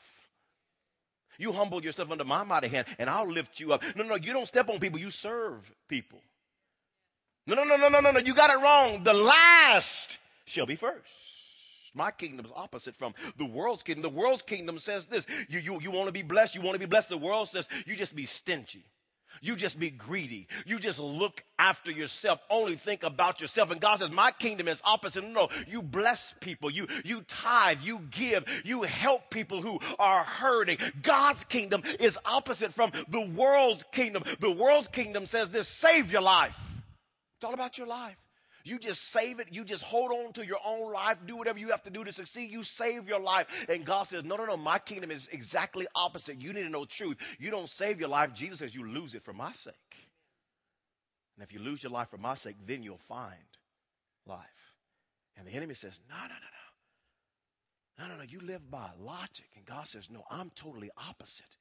You 1.38 1.52
humble 1.52 1.84
yourself 1.84 2.10
under 2.10 2.24
my 2.24 2.44
mighty 2.44 2.68
hand, 2.68 2.88
and 2.98 3.10
I'll 3.10 3.32
lift 3.32 3.52
you 3.58 3.72
up. 3.72 3.82
No, 3.96 4.04
no, 4.04 4.16
you 4.16 4.34
don't 4.34 4.48
step 4.48 4.70
on 4.70 4.80
people. 4.80 5.00
You 5.00 5.12
serve 5.12 5.60
people. 5.88 6.20
No, 7.46 7.54
no, 7.56 7.64
no, 7.64 7.76
no, 7.78 7.90
no, 7.90 8.00
no, 8.00 8.12
no. 8.12 8.20
You 8.20 8.34
got 8.34 8.50
it 8.50 8.62
wrong. 8.62 9.04
The 9.04 9.14
last 9.14 9.86
shall 10.48 10.66
be 10.66 10.76
first. 10.76 11.06
My 11.98 12.12
kingdom 12.12 12.46
is 12.46 12.52
opposite 12.56 12.96
from 12.98 13.14
the 13.38 13.46
world's 13.46 13.84
kingdom. 13.84 14.04
The 14.04 14.18
world's 14.18 14.44
kingdom 14.44 14.80
says 14.80 15.06
this 15.10 15.26
you, 15.50 15.60
you, 15.60 15.82
you 15.82 15.92
want 15.92 16.08
to 16.08 16.14
be 16.14 16.24
blessed, 16.24 16.56
you 16.56 16.62
want 16.62 16.76
to 16.76 16.80
be 16.80 16.86
blessed. 16.86 17.10
The 17.10 17.18
world 17.18 17.50
says 17.52 17.66
you 17.86 17.98
just 17.98 18.16
be 18.16 18.28
stingy. 18.42 18.86
You 19.42 19.56
just 19.56 19.80
be 19.80 19.92
greedy. 19.92 20.48
You 20.66 20.80
just 20.80 21.00
look 21.00 21.42
after 21.60 21.92
yourself. 21.92 22.40
Only 22.50 22.80
think 22.84 23.04
about 23.04 23.40
yourself. 23.40 23.70
And 23.70 23.82
God 23.82 24.00
says, 24.00 24.10
My 24.12 24.32
kingdom 24.32 24.68
is 24.68 24.80
opposite. 24.84 25.24
No, 25.24 25.50
you 25.68 25.82
bless 25.82 26.20
people. 26.42 26.72
You, 26.72 26.88
you 27.04 27.22
tithe. 27.44 27.78
You 27.82 28.00
give. 28.18 28.44
You 28.64 28.84
help 28.84 29.30
people 29.32 29.62
who 29.62 29.80
are 30.00 30.24
hurting. 30.24 30.78
God's 31.06 31.44
kingdom 31.50 31.84
is 32.00 32.18
opposite 32.26 32.74
from 32.74 32.92
the 33.12 33.34
world's 33.38 33.84
kingdom. 33.94 34.24
The 34.42 34.56
world's 34.60 34.88
kingdom 34.90 35.26
says 35.28 35.50
this 35.52 35.68
save 35.82 36.08
your 36.08 36.22
life. 36.22 36.54
It's 37.38 37.46
all 37.46 37.54
about 37.54 37.78
your 37.78 37.88
life. 37.88 38.16
You 38.68 38.80
just 38.80 39.00
save 39.14 39.40
it. 39.40 39.48
You 39.50 39.64
just 39.64 39.82
hold 39.84 40.12
on 40.12 40.34
to 40.34 40.46
your 40.46 40.60
own 40.66 40.92
life. 40.92 41.18
Do 41.26 41.38
whatever 41.38 41.58
you 41.58 41.70
have 41.70 41.84
to 41.84 41.90
do 41.90 42.04
to 42.04 42.12
succeed. 42.12 42.52
You 42.52 42.64
save 42.78 43.08
your 43.08 43.22
life. 43.22 43.48
And 43.70 43.86
God 43.86 44.08
says, 44.10 44.24
No, 44.26 44.36
no, 44.36 44.46
no. 44.46 44.58
My 44.58 44.78
kingdom 44.78 45.10
is 45.10 45.26
exactly 45.32 45.88
opposite. 45.96 46.42
You 46.42 46.52
need 46.52 46.64
to 46.64 46.70
know 46.70 46.86
truth. 46.98 47.16
You 47.40 47.50
don't 47.50 47.70
save 47.78 47.98
your 47.98 48.10
life. 48.10 48.32
Jesus 48.36 48.60
says, 48.60 48.76
You 48.76 48.86
lose 48.86 49.14
it 49.14 49.24
for 49.24 49.32
my 49.32 49.54
sake. 49.64 49.74
And 51.38 51.48
if 51.48 51.54
you 51.54 51.60
lose 51.60 51.82
your 51.82 51.94
life 51.94 52.10
for 52.12 52.18
my 52.18 52.36
sake, 52.36 52.58
then 52.68 52.84
you'll 52.84 53.00
find 53.08 53.38
life. 54.26 54.40
And 55.38 55.48
the 55.48 55.52
enemy 55.52 55.76
says, 55.76 55.94
No, 56.10 56.16
no, 56.16 56.28
no, 56.28 58.08
no. 58.10 58.10
No, 58.10 58.16
no, 58.16 58.18
no. 58.18 58.30
You 58.30 58.46
live 58.46 58.70
by 58.70 58.90
logic. 59.00 59.48
And 59.56 59.66
God 59.66 59.88
says, 59.88 60.04
No, 60.12 60.24
I'm 60.30 60.52
totally 60.62 60.90
opposite 60.98 61.54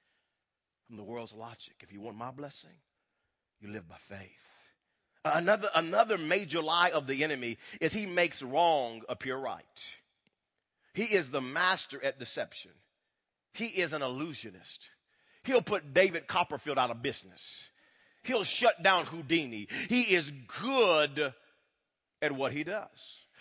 from 0.89 0.97
the 0.97 1.05
world's 1.05 1.33
logic. 1.35 1.75
If 1.81 1.93
you 1.93 2.01
want 2.01 2.17
my 2.17 2.33
blessing, 2.33 2.79
you 3.61 3.71
live 3.71 3.89
by 3.89 3.97
faith. 4.09 4.29
Another, 5.35 5.69
another 5.75 6.19
major 6.19 6.63
lie 6.63 6.91
of 6.91 7.07
the 7.07 7.25
enemy 7.25 7.59
is 7.81 7.93
he 7.93 8.07
makes 8.07 8.41
wrong 8.43 9.03
appear 9.09 9.37
right. 9.37 9.65
He 10.95 11.05
is 11.05 11.27
the 11.31 11.41
master 11.41 12.03
at 12.05 12.19
deception. 12.19 12.71
He 13.53 13.67
is 13.67 13.93
an 13.93 14.03
illusionist. 14.03 14.81
He'll 15.45 15.63
put 15.63 15.95
David 15.95 16.27
Copperfield 16.27 16.79
out 16.79 16.91
of 16.91 17.03
business. 17.03 17.41
He'll 18.25 18.45
shut 18.45 18.83
down 18.83 19.07
Houdini. 19.07 19.69
He 19.89 20.03
is 20.03 20.29
good 20.63 21.33
at 22.21 22.33
what 22.33 22.53
he 22.53 22.65
does. 22.65 22.89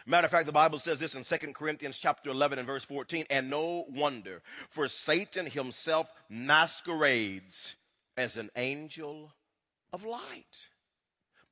Matter 0.05 0.25
of 0.25 0.31
fact, 0.31 0.45
the 0.45 0.51
Bible 0.51 0.79
says 0.79 0.99
this 0.99 1.15
in 1.15 1.23
2 1.23 1.53
Corinthians 1.53 1.97
chapter 1.99 2.29
11 2.29 2.59
and 2.59 2.67
verse 2.67 2.85
14, 2.87 3.25
and 3.29 3.49
no 3.49 3.85
wonder, 3.89 4.41
for 4.75 4.87
Satan 5.05 5.47
himself 5.47 6.05
masquerades 6.29 7.53
as 8.15 8.35
an 8.35 8.51
angel 8.55 9.31
of 9.91 10.03
light. 10.03 10.45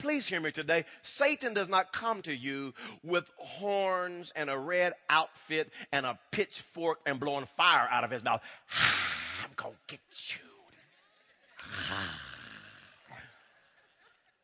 Please 0.04 0.28
hear 0.28 0.42
me 0.42 0.52
today. 0.52 0.84
Satan 1.18 1.54
does 1.54 1.70
not 1.70 1.94
come 1.94 2.22
to 2.24 2.34
you 2.34 2.74
with 3.04 3.24
horns 3.38 4.30
and 4.36 4.50
a 4.50 4.60
red 4.60 4.92
outfit 5.10 5.72
and 5.94 6.06
a 6.06 6.20
pitchfork 6.34 7.00
and 7.06 7.22
blowing 7.22 7.48
fire 7.56 7.88
out 7.90 8.04
of 8.04 8.12
his 8.12 8.22
mouth. 8.22 8.42
Ah, 8.70 9.46
I'm 9.46 9.52
going 9.56 9.74
to 9.74 9.92
get 9.92 10.02
you. 10.36 10.50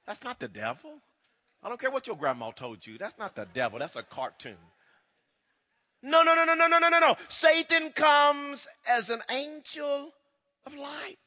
That's 0.08 0.24
not 0.24 0.39
the 0.39 0.48
devil. 0.48 0.93
I 1.62 1.67
don't 1.67 1.80
care 1.80 1.91
what 1.91 2.08
your 2.08 2.15
grandma 2.15 2.52
told 2.52 2.78
you. 2.88 2.98
That's 2.98 3.19
not 3.19 3.36
the 3.36 3.45
devil. 3.54 3.80
That's 3.80 3.98
a 3.98 4.04
cartoon. 4.04 4.56
No, 6.02 6.24
no, 6.24 6.36
no, 6.36 6.45
no, 6.45 6.54
no, 6.54 6.67
no, 6.67 6.80
no, 6.80 6.88
no, 6.88 7.00
no. 7.00 7.15
Satan 7.41 7.91
comes 7.98 8.65
as 8.88 9.10
an 9.10 9.19
angel 9.30 10.12
of 10.65 10.74
light. 10.74 11.17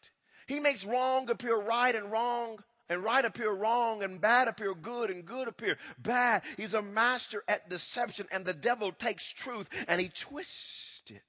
He 0.46 0.58
makes 0.58 0.86
wrong 0.86 1.28
appear 1.28 1.60
right 1.60 1.94
and 1.94 2.10
wrong 2.10 2.56
and 2.92 3.02
right 3.02 3.24
appear 3.24 3.50
wrong 3.50 4.02
and 4.02 4.20
bad 4.20 4.48
appear 4.48 4.74
good 4.74 5.10
and 5.10 5.24
good 5.24 5.48
appear 5.48 5.76
bad. 5.98 6.42
He's 6.56 6.74
a 6.74 6.82
master 6.82 7.42
at 7.48 7.68
deception, 7.68 8.26
and 8.30 8.44
the 8.44 8.54
devil 8.54 8.92
takes 8.92 9.24
truth 9.42 9.66
and 9.88 10.00
he 10.00 10.10
twists 10.28 10.52
it. 11.08 11.22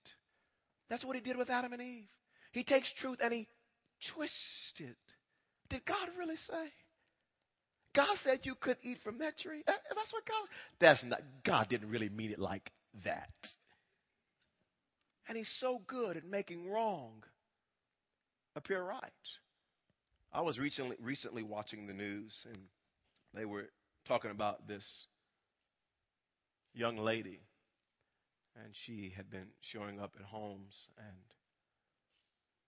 That's 0.89 1.04
what 1.04 1.15
he 1.15 1.21
did 1.21 1.38
with 1.38 1.49
Adam 1.49 1.73
and 1.73 1.82
Eve. 1.82 2.08
He 2.52 2.63
takes 2.63 2.91
truth 2.99 3.17
and 3.23 3.34
he 3.34 3.47
twists 4.13 4.73
it. 4.78 4.97
Did 5.69 5.86
God 5.86 6.10
really 6.17 6.36
say? 6.36 6.71
God 7.95 8.15
said 8.23 8.39
you 8.43 8.56
could 8.60 8.78
eat 8.84 8.97
from 9.04 9.19
that 9.19 9.38
tree. 9.38 9.63
Uh, 9.67 9.71
that's 9.95 10.12
what 10.12 10.26
God. 10.26 10.47
That's 10.80 11.04
not. 11.04 11.21
God 11.45 11.69
didn't 11.69 11.89
really 11.89 12.10
mean 12.10 12.32
it 12.32 12.39
like 12.39 12.71
that. 13.06 13.30
And 15.28 15.38
He's 15.38 15.49
so 15.60 15.82
good 15.88 16.17
at 16.17 16.26
making 16.26 16.69
wrong 16.69 17.23
appear 18.56 18.84
right. 18.84 19.02
I 20.34 20.41
was 20.41 20.58
recently 20.58 20.96
recently 21.00 21.43
watching 21.43 21.86
the 21.86 21.93
news, 21.93 22.34
and 22.46 22.58
they 23.36 23.46
were 23.46 23.69
talking 24.08 24.32
about 24.32 24.67
this 24.67 24.84
young 26.74 26.98
lady, 26.98 27.39
and 28.56 28.74
she 28.86 29.13
had 29.15 29.30
been 29.30 29.48
showing 29.62 30.00
up 30.00 30.13
at 30.19 30.26
homes 30.26 30.74
and 30.98 31.15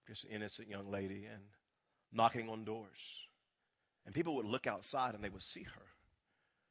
just 0.07 0.23
an 0.25 0.31
innocent 0.31 0.69
young 0.69 0.91
lady 0.91 1.25
and 1.25 1.41
knocking 2.13 2.49
on 2.49 2.65
doors. 2.65 2.89
And 4.05 4.13
people 4.13 4.35
would 4.35 4.45
look 4.45 4.67
outside 4.67 5.15
and 5.15 5.23
they 5.23 5.29
would 5.29 5.41
see 5.41 5.63
her. 5.63 5.81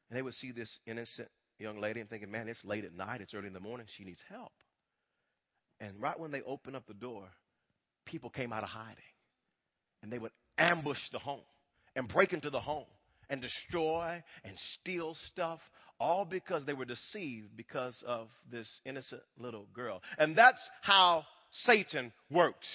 And 0.09 0.17
they 0.17 0.21
would 0.21 0.35
see 0.35 0.51
this 0.53 0.79
innocent 0.85 1.27
young 1.59 1.81
lady 1.81 1.99
and 1.99 2.09
thinking, 2.09 2.31
man, 2.31 2.47
it's 2.47 2.63
late 2.63 2.85
at 2.85 2.93
night, 2.93 3.19
it's 3.19 3.33
early 3.33 3.47
in 3.47 3.53
the 3.53 3.59
morning, 3.59 3.87
she 3.97 4.05
needs 4.05 4.21
help. 4.29 4.53
And 5.81 5.99
right 5.99 6.17
when 6.17 6.31
they 6.31 6.41
opened 6.43 6.77
up 6.77 6.87
the 6.87 6.93
door, 6.93 7.27
people 8.05 8.29
came 8.29 8.53
out 8.53 8.63
of 8.63 8.69
hiding. 8.69 9.03
And 10.01 10.11
they 10.11 10.19
would 10.19 10.31
ambush 10.57 10.99
the 11.11 11.19
home 11.19 11.41
and 11.95 12.07
break 12.07 12.33
into 12.33 12.49
the 12.49 12.59
home 12.59 12.85
and 13.29 13.41
destroy 13.41 14.21
and 14.43 14.53
steal 14.73 15.15
stuff, 15.27 15.59
all 15.99 16.25
because 16.25 16.65
they 16.65 16.73
were 16.73 16.85
deceived 16.85 17.55
because 17.55 18.03
of 18.05 18.27
this 18.51 18.67
innocent 18.85 19.21
little 19.37 19.67
girl. 19.73 20.01
And 20.17 20.37
that's 20.37 20.61
how 20.81 21.23
Satan 21.63 22.11
works. 22.29 22.67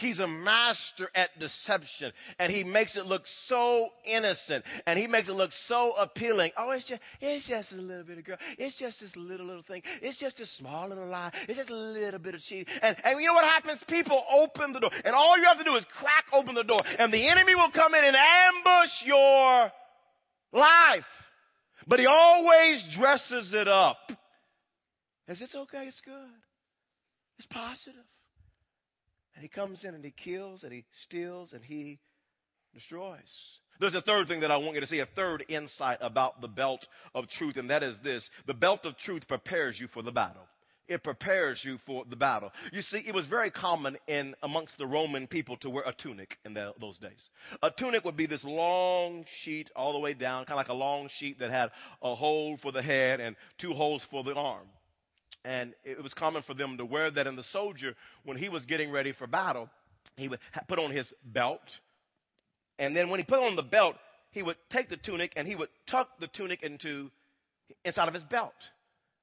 He's 0.00 0.18
a 0.18 0.26
master 0.26 1.10
at 1.14 1.38
deception 1.38 2.12
and 2.38 2.50
he 2.50 2.64
makes 2.64 2.96
it 2.96 3.04
look 3.04 3.22
so 3.46 3.88
innocent 4.06 4.64
and 4.86 4.98
he 4.98 5.06
makes 5.06 5.28
it 5.28 5.32
look 5.32 5.50
so 5.68 5.92
appealing. 5.92 6.52
Oh, 6.56 6.70
it's 6.70 6.88
just, 6.88 7.02
it's 7.20 7.46
just 7.46 7.72
a 7.72 7.76
little 7.76 8.04
bit 8.04 8.16
of 8.16 8.24
girl. 8.24 8.38
It's 8.56 8.78
just 8.78 8.98
this 9.00 9.14
little, 9.14 9.46
little 9.46 9.62
thing. 9.62 9.82
It's 10.00 10.18
just 10.18 10.40
a 10.40 10.46
small 10.46 10.88
little 10.88 11.06
lie. 11.06 11.30
It's 11.46 11.58
just 11.58 11.68
a 11.68 11.76
little 11.76 12.18
bit 12.18 12.34
of 12.34 12.40
cheating. 12.40 12.64
And, 12.80 12.96
and 13.04 13.20
you 13.20 13.26
know 13.26 13.34
what 13.34 13.44
happens? 13.44 13.78
People 13.88 14.24
open 14.32 14.72
the 14.72 14.80
door 14.80 14.90
and 15.04 15.14
all 15.14 15.38
you 15.38 15.44
have 15.44 15.58
to 15.58 15.64
do 15.64 15.76
is 15.76 15.84
crack 15.98 16.24
open 16.32 16.54
the 16.54 16.64
door 16.64 16.80
and 16.98 17.12
the 17.12 17.28
enemy 17.28 17.54
will 17.54 17.70
come 17.70 17.94
in 17.94 18.02
and 18.02 18.16
ambush 18.16 18.90
your 19.04 19.70
life. 20.52 21.04
But 21.86 22.00
he 22.00 22.06
always 22.06 22.84
dresses 22.96 23.52
it 23.52 23.68
up. 23.68 23.98
As 25.28 25.40
it's 25.42 25.54
okay, 25.54 25.84
it's 25.86 26.00
good. 26.04 26.14
It's 27.38 27.46
positive. 27.46 28.04
And 29.34 29.42
he 29.42 29.48
comes 29.48 29.84
in 29.84 29.94
and 29.94 30.04
he 30.04 30.12
kills 30.12 30.64
and 30.64 30.72
he 30.72 30.84
steals 31.04 31.52
and 31.52 31.62
he 31.64 31.98
destroys. 32.74 33.18
There's 33.80 33.94
a 33.94 34.02
third 34.02 34.28
thing 34.28 34.40
that 34.40 34.50
I 34.50 34.58
want 34.58 34.74
you 34.74 34.80
to 34.82 34.86
see, 34.86 35.00
a 35.00 35.08
third 35.16 35.44
insight 35.48 35.98
about 36.02 36.42
the 36.42 36.48
belt 36.48 36.86
of 37.14 37.28
truth, 37.28 37.56
and 37.56 37.70
that 37.70 37.82
is 37.82 37.96
this 38.04 38.28
the 38.46 38.54
belt 38.54 38.84
of 38.84 38.96
truth 38.98 39.26
prepares 39.26 39.80
you 39.80 39.88
for 39.94 40.02
the 40.02 40.12
battle. 40.12 40.42
It 40.86 41.04
prepares 41.04 41.62
you 41.64 41.78
for 41.86 42.04
the 42.04 42.16
battle. 42.16 42.50
You 42.72 42.82
see, 42.82 42.98
it 43.06 43.14
was 43.14 43.24
very 43.26 43.50
common 43.52 43.96
in 44.08 44.34
amongst 44.42 44.76
the 44.76 44.86
Roman 44.86 45.28
people 45.28 45.56
to 45.58 45.70
wear 45.70 45.84
a 45.86 45.92
tunic 45.92 46.36
in 46.44 46.52
the, 46.52 46.74
those 46.80 46.98
days. 46.98 47.28
A 47.62 47.70
tunic 47.70 48.04
would 48.04 48.16
be 48.16 48.26
this 48.26 48.42
long 48.42 49.24
sheet 49.44 49.70
all 49.76 49.92
the 49.92 50.00
way 50.00 50.14
down, 50.14 50.46
kind 50.46 50.54
of 50.54 50.56
like 50.56 50.68
a 50.68 50.74
long 50.74 51.08
sheet 51.18 51.38
that 51.38 51.52
had 51.52 51.70
a 52.02 52.14
hole 52.16 52.58
for 52.60 52.72
the 52.72 52.82
head 52.82 53.20
and 53.20 53.36
two 53.58 53.72
holes 53.72 54.02
for 54.10 54.24
the 54.24 54.34
arm. 54.34 54.66
And 55.44 55.74
it 55.84 56.02
was 56.02 56.12
common 56.14 56.42
for 56.42 56.54
them 56.54 56.76
to 56.78 56.84
wear 56.84 57.10
that. 57.10 57.26
And 57.26 57.36
the 57.36 57.44
soldier, 57.44 57.94
when 58.24 58.36
he 58.36 58.48
was 58.48 58.64
getting 58.64 58.90
ready 58.90 59.12
for 59.12 59.26
battle, 59.26 59.68
he 60.16 60.28
would 60.28 60.40
put 60.68 60.78
on 60.78 60.90
his 60.90 61.12
belt. 61.24 61.60
And 62.78 62.96
then 62.96 63.10
when 63.10 63.20
he 63.20 63.24
put 63.24 63.40
on 63.40 63.56
the 63.56 63.62
belt, 63.62 63.96
he 64.32 64.42
would 64.42 64.56
take 64.70 64.88
the 64.88 64.96
tunic 64.96 65.32
and 65.36 65.46
he 65.46 65.56
would 65.56 65.68
tuck 65.90 66.08
the 66.20 66.28
tunic 66.28 66.62
into 66.62 67.10
inside 67.84 68.08
of 68.08 68.14
his 68.14 68.24
belt 68.24 68.54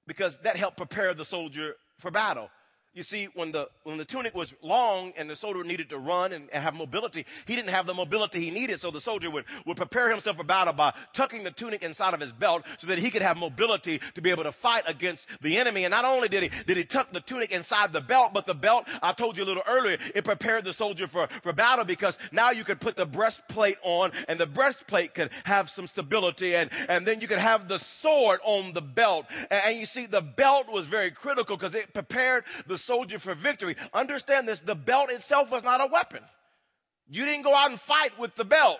because 0.06 0.34
that 0.44 0.58
helped 0.58 0.78
prepare 0.78 1.14
the 1.14 1.26
soldier 1.26 1.74
for 2.02 2.12
battle. 2.12 2.50
You 2.94 3.04
see, 3.04 3.28
when 3.36 3.52
the, 3.52 3.68
when 3.84 4.00
the 4.00 4.06
tunic 4.06 4.34
was 4.34 4.52
long 4.64 5.14
and 5.18 5.30
the 5.30 5.36
soldier 5.36 5.64
needed 5.64 5.90
to 5.90 6.00
run 6.00 6.34
and, 6.34 6.50
and 6.52 6.64
have 6.64 6.74
mobility, 6.74 7.28
he 7.46 7.56
didn't 7.56 7.70
have 7.70 7.86
the 7.86 7.94
mobility 7.94 8.40
he 8.44 8.50
needed. 8.50 8.80
So 8.80 8.90
the 8.90 9.02
soldier 9.02 9.30
would, 9.30 9.46
would 9.68 9.78
prepare 9.78 10.10
himself 10.10 10.38
for 10.38 10.44
battle 10.44 10.74
by 10.74 10.96
tucking 11.16 11.44
the 11.44 11.52
tunic 11.52 11.84
inside 11.84 12.16
of 12.16 12.20
his 12.20 12.32
belt 12.32 12.64
so 12.80 12.88
that 12.88 12.98
he 12.98 13.12
could 13.12 13.22
have 13.22 13.38
mobility 13.38 14.00
to 14.16 14.22
be 14.22 14.32
able 14.32 14.46
to 14.46 14.52
fight 14.64 14.84
against 14.88 15.22
the 15.44 15.60
enemy. 15.60 15.86
And 15.86 15.92
not 15.92 16.06
only 16.06 16.28
did 16.28 16.44
he, 16.44 16.50
did 16.66 16.76
he 16.76 16.86
tuck 16.86 17.14
the 17.14 17.22
tunic 17.22 17.52
inside 17.52 17.94
the 17.94 18.02
belt, 18.02 18.32
but 18.34 18.48
the 18.48 18.56
belt, 18.56 18.86
I 19.04 19.14
told 19.14 19.38
you 19.38 19.44
a 19.44 19.46
little 19.46 19.64
earlier, 19.68 19.98
it 20.16 20.26
prepared 20.26 20.66
the 20.66 20.74
soldier 20.74 21.06
for, 21.08 21.28
for 21.44 21.54
battle 21.54 21.86
because 21.86 22.18
now 22.32 22.50
you 22.50 22.64
could 22.64 22.82
put 22.82 22.96
the 22.96 23.06
breastplate 23.06 23.78
on 23.84 24.12
and 24.28 24.40
the 24.40 24.48
breastplate 24.48 25.14
could 25.14 25.30
have 25.44 25.70
some 25.76 25.86
stability 25.86 26.56
and, 26.56 26.72
and 26.90 27.06
then 27.06 27.22
you 27.22 27.28
could 27.28 27.38
have 27.38 27.68
the 27.68 27.80
sword 28.02 28.40
on 28.44 28.74
the 28.74 28.82
belt. 28.82 29.28
And, 29.52 29.62
and 29.66 29.80
you 29.80 29.86
see, 29.86 30.08
the 30.08 30.22
belt 30.22 30.66
was 30.72 30.88
very 30.88 31.12
critical 31.12 31.58
because 31.58 31.76
it 31.76 31.94
prepared 31.94 32.44
the 32.68 32.77
soldier 32.80 33.20
for 33.20 33.36
victory. 33.36 33.76
Understand 33.94 34.48
this 34.48 34.60
the 34.66 34.76
belt 34.76 35.10
itself 35.10 35.50
was 35.52 35.64
not 35.64 35.82
a 35.82 35.88
weapon. 35.92 36.22
You 37.10 37.26
didn't 37.26 37.44
go 37.44 37.56
out 37.56 37.72
and 37.72 37.80
fight 37.88 38.12
with 38.20 38.32
the 38.36 38.46
belt. 38.46 38.80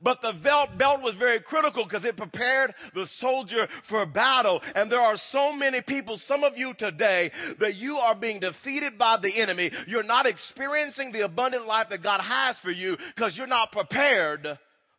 But 0.00 0.18
the 0.22 0.32
belt, 0.32 0.78
belt 0.78 1.02
was 1.02 1.16
very 1.16 1.40
critical 1.40 1.84
because 1.84 2.04
it 2.04 2.16
prepared 2.16 2.72
the 2.94 3.08
soldier 3.18 3.66
for 3.88 4.06
battle. 4.06 4.60
And 4.76 4.90
there 4.90 5.00
are 5.00 5.16
so 5.32 5.52
many 5.52 5.82
people, 5.82 6.20
some 6.28 6.44
of 6.44 6.56
you 6.56 6.72
today, 6.78 7.32
that 7.58 7.74
you 7.74 7.96
are 7.96 8.14
being 8.14 8.38
defeated 8.38 8.96
by 8.96 9.18
the 9.20 9.40
enemy. 9.40 9.72
You're 9.88 10.04
not 10.04 10.26
experiencing 10.26 11.10
the 11.10 11.24
abundant 11.24 11.66
life 11.66 11.88
that 11.90 12.02
God 12.04 12.20
has 12.20 12.56
for 12.60 12.70
you 12.70 12.96
because 13.16 13.36
you're 13.36 13.48
not 13.48 13.72
prepared 13.72 14.46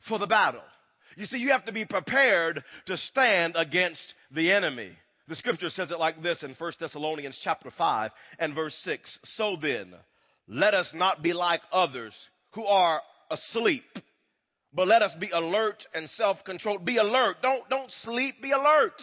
for 0.08 0.20
the 0.20 0.28
battle. 0.28 0.62
You 1.16 1.26
see, 1.26 1.38
you 1.38 1.52
have 1.52 1.66
to 1.66 1.72
be 1.72 1.86
prepared 1.86 2.64
to 2.88 2.98
stand 2.98 3.56
against 3.56 4.02
the 4.32 4.52
enemy. 4.52 4.92
The 5.30 5.36
scripture 5.36 5.70
says 5.70 5.92
it 5.92 6.00
like 6.00 6.24
this 6.24 6.42
in 6.42 6.56
1 6.56 6.72
Thessalonians 6.80 7.40
chapter 7.44 7.72
5 7.78 8.12
and 8.40 8.56
verse 8.56 8.76
6. 8.84 9.20
So 9.36 9.58
then, 9.62 9.94
let 10.48 10.74
us 10.74 10.90
not 10.94 11.22
be 11.22 11.34
like 11.34 11.62
others 11.72 12.14
who 12.54 12.66
are 12.66 13.00
asleep, 13.30 13.84
but 14.74 14.88
let 14.88 15.04
us 15.04 15.12
be 15.20 15.30
alert 15.30 15.86
and 15.94 16.10
self-controlled. 16.10 16.84
Be 16.84 16.98
alert. 16.98 17.38
Don't, 17.44 17.70
don't 17.70 17.92
sleep. 18.04 18.42
Be 18.42 18.52
alert. 18.52 19.00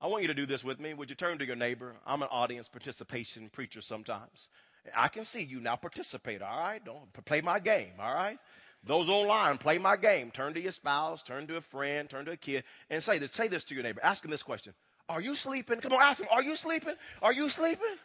I 0.00 0.06
want 0.06 0.22
you 0.22 0.28
to 0.28 0.34
do 0.34 0.46
this 0.46 0.64
with 0.64 0.80
me. 0.80 0.94
Would 0.94 1.10
you 1.10 1.16
turn 1.16 1.38
to 1.38 1.44
your 1.44 1.56
neighbor? 1.56 1.94
I'm 2.06 2.22
an 2.22 2.28
audience 2.30 2.66
participation 2.68 3.50
preacher 3.52 3.80
sometimes. 3.82 4.48
I 4.96 5.08
can 5.08 5.26
see 5.26 5.42
you 5.42 5.60
now 5.60 5.76
participate, 5.76 6.40
all 6.40 6.58
right? 6.58 6.82
Don't 6.82 7.12
play 7.26 7.42
my 7.42 7.58
game, 7.58 7.92
all 8.00 8.14
right? 8.14 8.38
Those 8.86 9.10
online, 9.10 9.58
play 9.58 9.76
my 9.76 9.98
game. 9.98 10.30
Turn 10.30 10.54
to 10.54 10.60
your 10.60 10.72
spouse, 10.72 11.22
turn 11.26 11.46
to 11.48 11.56
a 11.56 11.62
friend, 11.70 12.08
turn 12.08 12.24
to 12.24 12.30
a 12.30 12.36
kid, 12.36 12.64
and 12.88 13.02
say 13.02 13.18
this. 13.18 13.30
Say 13.34 13.48
this 13.48 13.64
to 13.64 13.74
your 13.74 13.82
neighbor. 13.82 14.00
Ask 14.02 14.24
him 14.24 14.30
this 14.30 14.42
question. 14.42 14.72
Are 15.08 15.20
you 15.20 15.34
sleeping? 15.36 15.80
Come 15.80 15.92
on, 15.92 16.02
ask 16.02 16.20
him. 16.20 16.28
Are 16.30 16.42
you 16.42 16.56
sleeping? 16.56 16.94
Are 17.22 17.32
you 17.32 17.48
sleeping? 17.50 17.96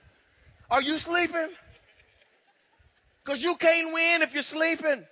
Are 0.70 0.82
you 0.82 0.98
sleeping? 1.00 1.50
Because 3.24 3.42
you 3.42 3.56
can't 3.60 3.94
win 3.94 4.22
if 4.22 4.34
you're 4.34 4.44
sleeping. 4.44 5.04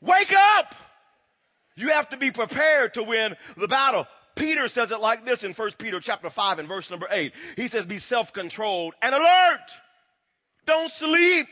Wake 0.00 0.32
up! 0.58 0.66
You 1.76 1.90
have 1.90 2.08
to 2.10 2.16
be 2.16 2.30
prepared 2.30 2.94
to 2.94 3.02
win 3.02 3.34
the 3.56 3.68
battle. 3.68 4.06
Peter 4.36 4.68
says 4.68 4.90
it 4.90 5.00
like 5.00 5.24
this 5.24 5.42
in 5.44 5.52
1 5.52 5.70
Peter 5.78 6.00
chapter 6.02 6.30
5 6.30 6.58
and 6.58 6.68
verse 6.68 6.88
number 6.90 7.06
8. 7.10 7.32
He 7.56 7.68
says, 7.68 7.86
be 7.86 7.98
self-controlled 7.98 8.94
and 9.02 9.14
alert. 9.14 9.60
Don't 10.66 10.90
sleep. 10.98 11.48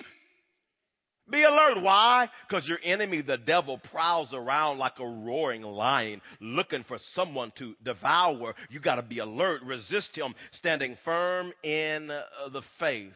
Be 1.31 1.43
alert. 1.43 1.83
Why? 1.83 2.31
Because 2.49 2.67
your 2.67 2.79
enemy, 2.83 3.21
the 3.21 3.37
devil, 3.37 3.79
prowls 3.91 4.33
around 4.33 4.79
like 4.79 4.99
a 4.99 5.07
roaring 5.07 5.63
lion 5.63 6.23
looking 6.41 6.85
for 6.85 6.99
someone 7.15 7.53
to 7.59 7.75
devour. 7.85 8.55
You 8.71 8.81
got 8.81 8.97
to 8.97 9.03
be 9.03 9.19
alert. 9.19 9.63
Resist 9.63 10.17
him, 10.17 10.35
standing 10.53 10.97
firm 11.05 11.53
in 11.63 12.11
uh, 12.11 12.49
the 12.53 12.63
faith. 12.79 13.13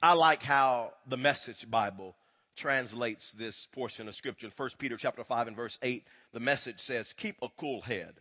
I 0.00 0.12
like 0.12 0.42
how 0.42 0.92
the 1.08 1.16
Message 1.16 1.66
Bible 1.68 2.14
translates 2.58 3.24
this 3.38 3.56
portion 3.72 4.08
of 4.08 4.14
scripture. 4.14 4.46
In 4.46 4.52
1 4.56 4.70
Peter 4.78 4.96
chapter 4.96 5.24
5 5.24 5.48
and 5.48 5.56
verse 5.56 5.76
8, 5.82 6.04
the 6.32 6.40
message 6.40 6.78
says, 6.78 7.12
keep 7.16 7.36
a 7.42 7.48
cool 7.58 7.80
head. 7.80 8.14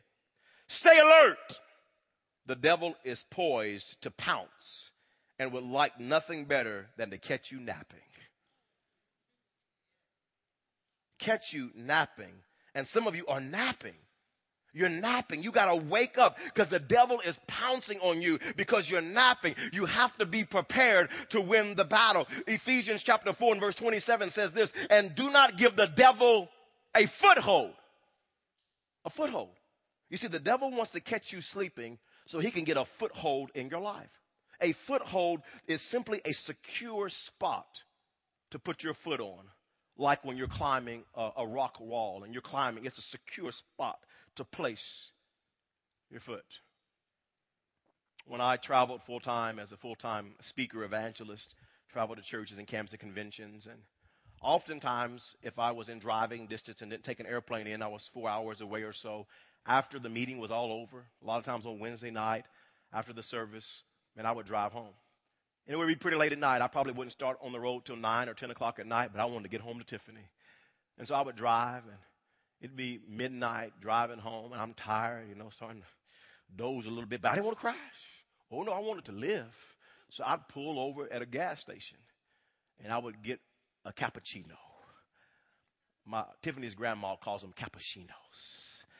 Stay 0.79 0.97
alert. 0.99 1.37
The 2.47 2.55
devil 2.55 2.95
is 3.03 3.21
poised 3.31 3.85
to 4.01 4.11
pounce 4.11 4.47
and 5.37 5.51
would 5.53 5.63
like 5.63 5.99
nothing 5.99 6.45
better 6.45 6.87
than 6.97 7.11
to 7.11 7.17
catch 7.17 7.51
you 7.51 7.59
napping 7.59 7.99
catch 11.25 11.41
you 11.51 11.69
napping. 11.75 12.33
And 12.73 12.87
some 12.87 13.07
of 13.07 13.15
you 13.15 13.25
are 13.27 13.41
napping. 13.41 13.95
You're 14.73 14.89
napping. 14.89 15.43
You 15.43 15.51
got 15.51 15.65
to 15.65 15.75
wake 15.75 16.17
up 16.17 16.35
because 16.53 16.69
the 16.69 16.79
devil 16.79 17.19
is 17.21 17.37
pouncing 17.47 17.99
on 17.99 18.21
you 18.21 18.39
because 18.55 18.87
you're 18.89 19.01
napping. 19.01 19.55
You 19.73 19.85
have 19.85 20.15
to 20.17 20.25
be 20.25 20.45
prepared 20.45 21.09
to 21.31 21.41
win 21.41 21.73
the 21.75 21.83
battle. 21.83 22.25
Ephesians 22.47 23.03
chapter 23.05 23.33
4 23.33 23.53
and 23.53 23.61
verse 23.61 23.75
27 23.75 24.31
says 24.31 24.51
this, 24.53 24.69
and 24.89 25.13
do 25.15 25.29
not 25.29 25.57
give 25.57 25.75
the 25.75 25.89
devil 25.97 26.47
a 26.95 27.01
foothold. 27.21 27.73
A 29.03 29.09
foothold. 29.09 29.49
You 30.09 30.17
see, 30.17 30.27
the 30.27 30.39
devil 30.39 30.71
wants 30.71 30.91
to 30.91 31.01
catch 31.01 31.23
you 31.29 31.41
sleeping 31.41 31.97
so 32.27 32.39
he 32.39 32.51
can 32.51 32.63
get 32.63 32.77
a 32.77 32.85
foothold 32.99 33.51
in 33.55 33.67
your 33.69 33.81
life. 33.81 34.09
A 34.61 34.73
foothold 34.87 35.41
is 35.67 35.81
simply 35.89 36.21
a 36.23 36.33
secure 36.45 37.09
spot 37.25 37.67
to 38.51 38.59
put 38.59 38.83
your 38.83 38.93
foot 39.03 39.19
on 39.19 39.43
like 39.97 40.23
when 40.23 40.37
you're 40.37 40.47
climbing 40.47 41.03
a, 41.15 41.29
a 41.37 41.47
rock 41.47 41.79
wall 41.79 42.23
and 42.23 42.33
you're 42.33 42.41
climbing, 42.41 42.85
it's 42.85 42.97
a 42.97 43.01
secure 43.01 43.51
spot 43.51 43.97
to 44.35 44.43
place 44.43 44.83
your 46.09 46.21
foot. 46.21 46.45
When 48.27 48.41
I 48.41 48.57
traveled 48.57 49.01
full 49.05 49.19
time 49.19 49.59
as 49.59 49.71
a 49.71 49.77
full 49.77 49.95
time 49.95 50.31
speaker 50.47 50.83
evangelist, 50.83 51.53
traveled 51.91 52.17
to 52.17 52.23
churches 52.23 52.57
and 52.57 52.67
camps 52.67 52.91
and 52.91 52.99
conventions, 52.99 53.67
and 53.69 53.79
oftentimes, 54.41 55.23
if 55.43 55.57
I 55.59 55.71
was 55.71 55.89
in 55.89 55.99
driving 55.99 56.47
distance 56.47 56.81
and 56.81 56.91
didn't 56.91 57.03
take 57.03 57.19
an 57.19 57.25
airplane 57.25 57.67
in, 57.67 57.81
I 57.81 57.87
was 57.87 58.07
four 58.13 58.29
hours 58.29 58.61
away 58.61 58.83
or 58.83 58.93
so. 58.93 59.25
After 59.65 59.99
the 59.99 60.09
meeting 60.09 60.39
was 60.39 60.51
all 60.51 60.71
over, 60.71 61.05
a 61.21 61.25
lot 61.25 61.39
of 61.39 61.45
times 61.45 61.65
on 61.65 61.79
Wednesday 61.79 62.11
night, 62.11 62.45
after 62.93 63.13
the 63.13 63.23
service, 63.23 63.67
and 64.17 64.25
I 64.25 64.31
would 64.31 64.45
drive 64.45 64.71
home. 64.71 64.93
And 65.67 65.73
it 65.75 65.77
would 65.77 65.87
be 65.87 65.95
pretty 65.95 66.17
late 66.17 66.31
at 66.31 66.39
night. 66.39 66.61
I 66.61 66.67
probably 66.67 66.93
wouldn't 66.93 67.13
start 67.13 67.37
on 67.41 67.51
the 67.51 67.59
road 67.59 67.85
till 67.85 67.95
9 67.95 68.29
or 68.29 68.33
10 68.33 68.51
o'clock 68.51 68.79
at 68.79 68.87
night, 68.87 69.11
but 69.13 69.21
I 69.21 69.25
wanted 69.25 69.43
to 69.43 69.49
get 69.49 69.61
home 69.61 69.79
to 69.79 69.85
Tiffany. 69.85 70.27
And 70.97 71.07
so 71.07 71.13
I 71.13 71.21
would 71.21 71.35
drive, 71.35 71.83
and 71.83 71.97
it'd 72.61 72.75
be 72.75 72.99
midnight 73.07 73.73
driving 73.81 74.19
home, 74.19 74.51
and 74.53 74.61
I'm 74.61 74.73
tired, 74.73 75.29
you 75.29 75.35
know, 75.35 75.49
starting 75.55 75.81
to 75.81 75.87
doze 76.57 76.85
a 76.85 76.89
little 76.89 77.05
bit, 77.05 77.21
but 77.21 77.31
I 77.31 77.35
didn't 77.35 77.45
want 77.45 77.57
to 77.57 77.61
crash. 77.61 77.75
Oh, 78.51 78.63
no, 78.63 78.71
I 78.71 78.79
wanted 78.79 79.05
to 79.05 79.13
live. 79.13 79.53
So 80.11 80.23
I'd 80.25 80.47
pull 80.49 80.79
over 80.79 81.11
at 81.11 81.21
a 81.21 81.25
gas 81.25 81.61
station, 81.61 81.97
and 82.83 82.91
I 82.91 82.97
would 82.97 83.23
get 83.23 83.39
a 83.85 83.93
cappuccino. 83.93 84.57
My 86.05 86.25
Tiffany's 86.43 86.75
grandma 86.75 87.15
calls 87.15 87.41
them 87.41 87.53
cappuccinos. 87.53 88.07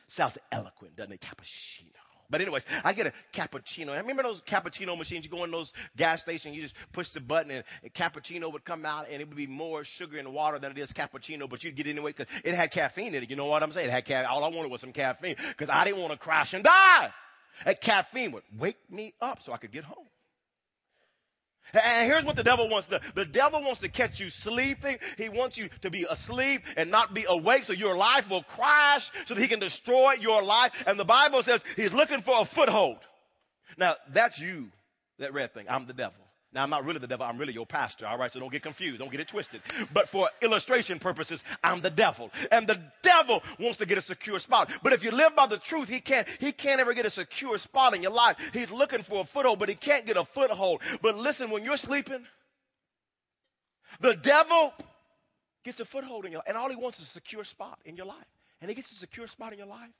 Sounds 0.08 0.38
eloquent, 0.50 0.96
doesn't 0.96 1.12
it? 1.12 1.20
Cappuccino. 1.20 2.11
But 2.30 2.40
anyways, 2.40 2.62
I 2.84 2.92
get 2.92 3.06
a 3.06 3.12
cappuccino. 3.34 3.90
I 3.90 3.98
remember 3.98 4.22
those 4.22 4.40
cappuccino 4.50 4.96
machines. 4.96 5.24
You 5.24 5.30
go 5.30 5.44
in 5.44 5.50
those 5.50 5.72
gas 5.96 6.20
stations, 6.20 6.54
you 6.54 6.62
just 6.62 6.74
push 6.92 7.06
the 7.14 7.20
button, 7.20 7.50
and 7.50 7.64
a 7.84 7.90
cappuccino 7.90 8.52
would 8.52 8.64
come 8.64 8.84
out, 8.84 9.06
and 9.10 9.20
it 9.20 9.28
would 9.28 9.36
be 9.36 9.46
more 9.46 9.84
sugar 9.84 10.18
and 10.18 10.32
water 10.32 10.58
than 10.58 10.70
it 10.72 10.78
is 10.78 10.92
cappuccino. 10.92 11.48
But 11.48 11.62
you'd 11.62 11.76
get 11.76 11.86
it 11.86 11.90
anyway 11.90 12.12
because 12.16 12.32
it 12.44 12.54
had 12.54 12.70
caffeine 12.70 13.14
in 13.14 13.22
it. 13.22 13.30
You 13.30 13.36
know 13.36 13.46
what 13.46 13.62
I'm 13.62 13.72
saying? 13.72 13.88
It 13.88 13.92
had 13.92 14.04
caffeine. 14.04 14.30
All 14.30 14.44
I 14.44 14.48
wanted 14.48 14.70
was 14.70 14.80
some 14.80 14.92
caffeine 14.92 15.36
because 15.48 15.70
I 15.72 15.84
didn't 15.84 16.00
want 16.00 16.12
to 16.12 16.18
crash 16.18 16.52
and 16.52 16.64
die. 16.64 17.10
That 17.64 17.80
caffeine 17.80 18.32
would 18.32 18.44
wake 18.58 18.78
me 18.90 19.14
up 19.20 19.38
so 19.44 19.52
I 19.52 19.58
could 19.58 19.72
get 19.72 19.84
home. 19.84 20.06
And 21.72 22.06
here's 22.06 22.24
what 22.24 22.36
the 22.36 22.42
devil 22.42 22.68
wants 22.68 22.88
to 22.88 23.00
the 23.14 23.24
devil 23.24 23.62
wants 23.62 23.80
to 23.80 23.88
catch 23.88 24.18
you 24.18 24.28
sleeping. 24.42 24.98
He 25.16 25.28
wants 25.28 25.56
you 25.56 25.68
to 25.82 25.90
be 25.90 26.06
asleep 26.08 26.62
and 26.76 26.90
not 26.90 27.14
be 27.14 27.24
awake 27.26 27.64
so 27.64 27.72
your 27.72 27.96
life 27.96 28.24
will 28.28 28.42
crash 28.42 29.02
so 29.26 29.34
that 29.34 29.40
he 29.40 29.48
can 29.48 29.60
destroy 29.60 30.14
your 30.20 30.42
life. 30.42 30.72
And 30.86 30.98
the 30.98 31.04
Bible 31.04 31.42
says 31.42 31.60
he's 31.76 31.92
looking 31.92 32.22
for 32.22 32.40
a 32.40 32.44
foothold. 32.54 32.98
Now, 33.78 33.96
that's 34.12 34.38
you 34.38 34.68
that 35.18 35.32
red 35.32 35.54
thing. 35.54 35.66
I'm 35.68 35.86
the 35.86 35.92
devil. 35.92 36.21
Now, 36.54 36.62
I'm 36.62 36.70
not 36.70 36.84
really 36.84 36.98
the 36.98 37.06
devil. 37.06 37.24
I'm 37.24 37.38
really 37.38 37.54
your 37.54 37.64
pastor. 37.64 38.06
All 38.06 38.18
right. 38.18 38.30
So 38.30 38.38
don't 38.38 38.52
get 38.52 38.62
confused. 38.62 38.98
Don't 38.98 39.10
get 39.10 39.20
it 39.20 39.28
twisted. 39.28 39.62
But 39.94 40.08
for 40.10 40.28
illustration 40.42 40.98
purposes, 40.98 41.40
I'm 41.64 41.80
the 41.80 41.90
devil. 41.90 42.30
And 42.50 42.68
the 42.68 42.76
devil 43.02 43.42
wants 43.58 43.78
to 43.78 43.86
get 43.86 43.96
a 43.96 44.02
secure 44.02 44.38
spot. 44.38 44.70
But 44.82 44.92
if 44.92 45.02
you 45.02 45.12
live 45.12 45.34
by 45.34 45.46
the 45.46 45.58
truth, 45.66 45.88
he 45.88 46.00
can't, 46.00 46.28
he 46.40 46.52
can't 46.52 46.80
ever 46.80 46.92
get 46.92 47.06
a 47.06 47.10
secure 47.10 47.56
spot 47.56 47.94
in 47.94 48.02
your 48.02 48.12
life. 48.12 48.36
He's 48.52 48.70
looking 48.70 49.02
for 49.08 49.22
a 49.22 49.24
foothold, 49.32 49.60
but 49.60 49.70
he 49.70 49.76
can't 49.76 50.04
get 50.04 50.18
a 50.18 50.26
foothold. 50.34 50.82
But 51.00 51.16
listen, 51.16 51.50
when 51.50 51.64
you're 51.64 51.78
sleeping, 51.78 52.22
the 54.02 54.14
devil 54.22 54.72
gets 55.64 55.80
a 55.80 55.86
foothold 55.86 56.26
in 56.26 56.32
your 56.32 56.40
life. 56.40 56.48
And 56.48 56.58
all 56.58 56.68
he 56.68 56.76
wants 56.76 56.98
is 56.98 57.08
a 57.08 57.12
secure 57.12 57.44
spot 57.44 57.78
in 57.86 57.96
your 57.96 58.06
life. 58.06 58.26
And 58.60 58.68
he 58.68 58.74
gets 58.74 58.92
a 58.92 58.96
secure 58.96 59.26
spot 59.26 59.52
in 59.52 59.58
your 59.58 59.68
life. 59.68 59.90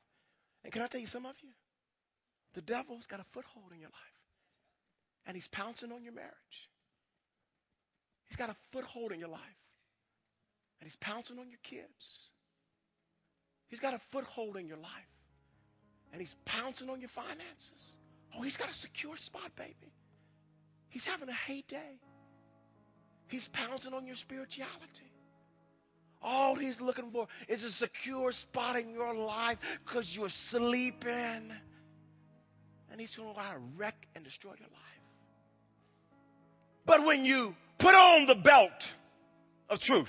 And 0.64 0.72
can 0.72 0.82
I 0.82 0.86
tell 0.86 1.00
you 1.00 1.06
some 1.06 1.24
of 1.24 1.34
you? 1.42 1.48
The 2.54 2.60
devil's 2.60 3.06
got 3.08 3.20
a 3.20 3.24
foothold 3.32 3.72
in 3.72 3.80
your 3.80 3.88
life 3.88 4.21
and 5.26 5.34
he's 5.36 5.48
pouncing 5.52 5.92
on 5.92 6.02
your 6.02 6.12
marriage. 6.12 6.32
He's 8.26 8.36
got 8.36 8.50
a 8.50 8.56
foothold 8.72 9.12
in 9.12 9.20
your 9.20 9.28
life, 9.28 9.40
and 10.80 10.88
he's 10.88 10.96
pouncing 11.00 11.38
on 11.38 11.50
your 11.50 11.60
kids. 11.62 12.04
He's 13.68 13.80
got 13.80 13.94
a 13.94 14.00
foothold 14.10 14.56
in 14.56 14.66
your 14.66 14.78
life, 14.78 15.12
and 16.12 16.20
he's 16.20 16.34
pouncing 16.46 16.88
on 16.88 17.00
your 17.00 17.10
finances. 17.14 17.96
Oh, 18.36 18.42
he's 18.42 18.56
got 18.56 18.70
a 18.70 18.74
secure 18.74 19.16
spot, 19.18 19.50
baby. 19.56 19.92
He's 20.88 21.04
having 21.04 21.28
a 21.28 21.34
heyday. 21.46 21.98
He's 23.28 23.48
pouncing 23.52 23.94
on 23.94 24.06
your 24.06 24.16
spirituality. 24.16 25.12
All 26.20 26.54
he's 26.54 26.80
looking 26.80 27.10
for 27.10 27.26
is 27.48 27.64
a 27.64 27.70
secure 27.72 28.32
spot 28.32 28.76
in 28.76 28.90
your 28.90 29.14
life 29.14 29.58
because 29.84 30.08
you're 30.12 30.28
sleeping. 30.50 31.50
And 32.90 33.00
he's 33.00 33.16
going 33.16 33.34
to 33.34 33.40
wreck 33.76 34.06
and 34.14 34.22
destroy 34.22 34.52
your 34.58 34.68
life. 34.68 34.91
But 36.86 37.04
when 37.04 37.24
you 37.24 37.54
put 37.78 37.94
on 37.94 38.26
the 38.26 38.34
belt 38.34 38.70
of 39.68 39.80
truth, 39.80 40.08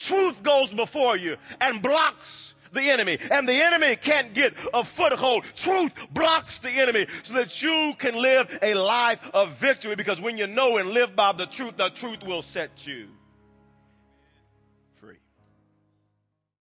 truth 0.00 0.36
goes 0.44 0.72
before 0.74 1.16
you 1.16 1.36
and 1.60 1.82
blocks 1.82 2.54
the 2.74 2.90
enemy. 2.90 3.18
And 3.30 3.48
the 3.48 3.64
enemy 3.64 3.96
can't 4.04 4.34
get 4.34 4.52
a 4.72 4.84
foothold. 4.96 5.44
Truth 5.64 5.92
blocks 6.14 6.58
the 6.62 6.70
enemy 6.70 7.06
so 7.24 7.34
that 7.34 7.48
you 7.60 7.92
can 8.00 8.14
live 8.14 8.46
a 8.62 8.74
life 8.74 9.20
of 9.32 9.48
victory 9.60 9.96
because 9.96 10.20
when 10.20 10.36
you 10.36 10.46
know 10.46 10.76
and 10.76 10.90
live 10.90 11.16
by 11.16 11.32
the 11.32 11.46
truth, 11.56 11.76
the 11.76 11.90
truth 12.00 12.18
will 12.24 12.42
set 12.42 12.70
you 12.84 13.08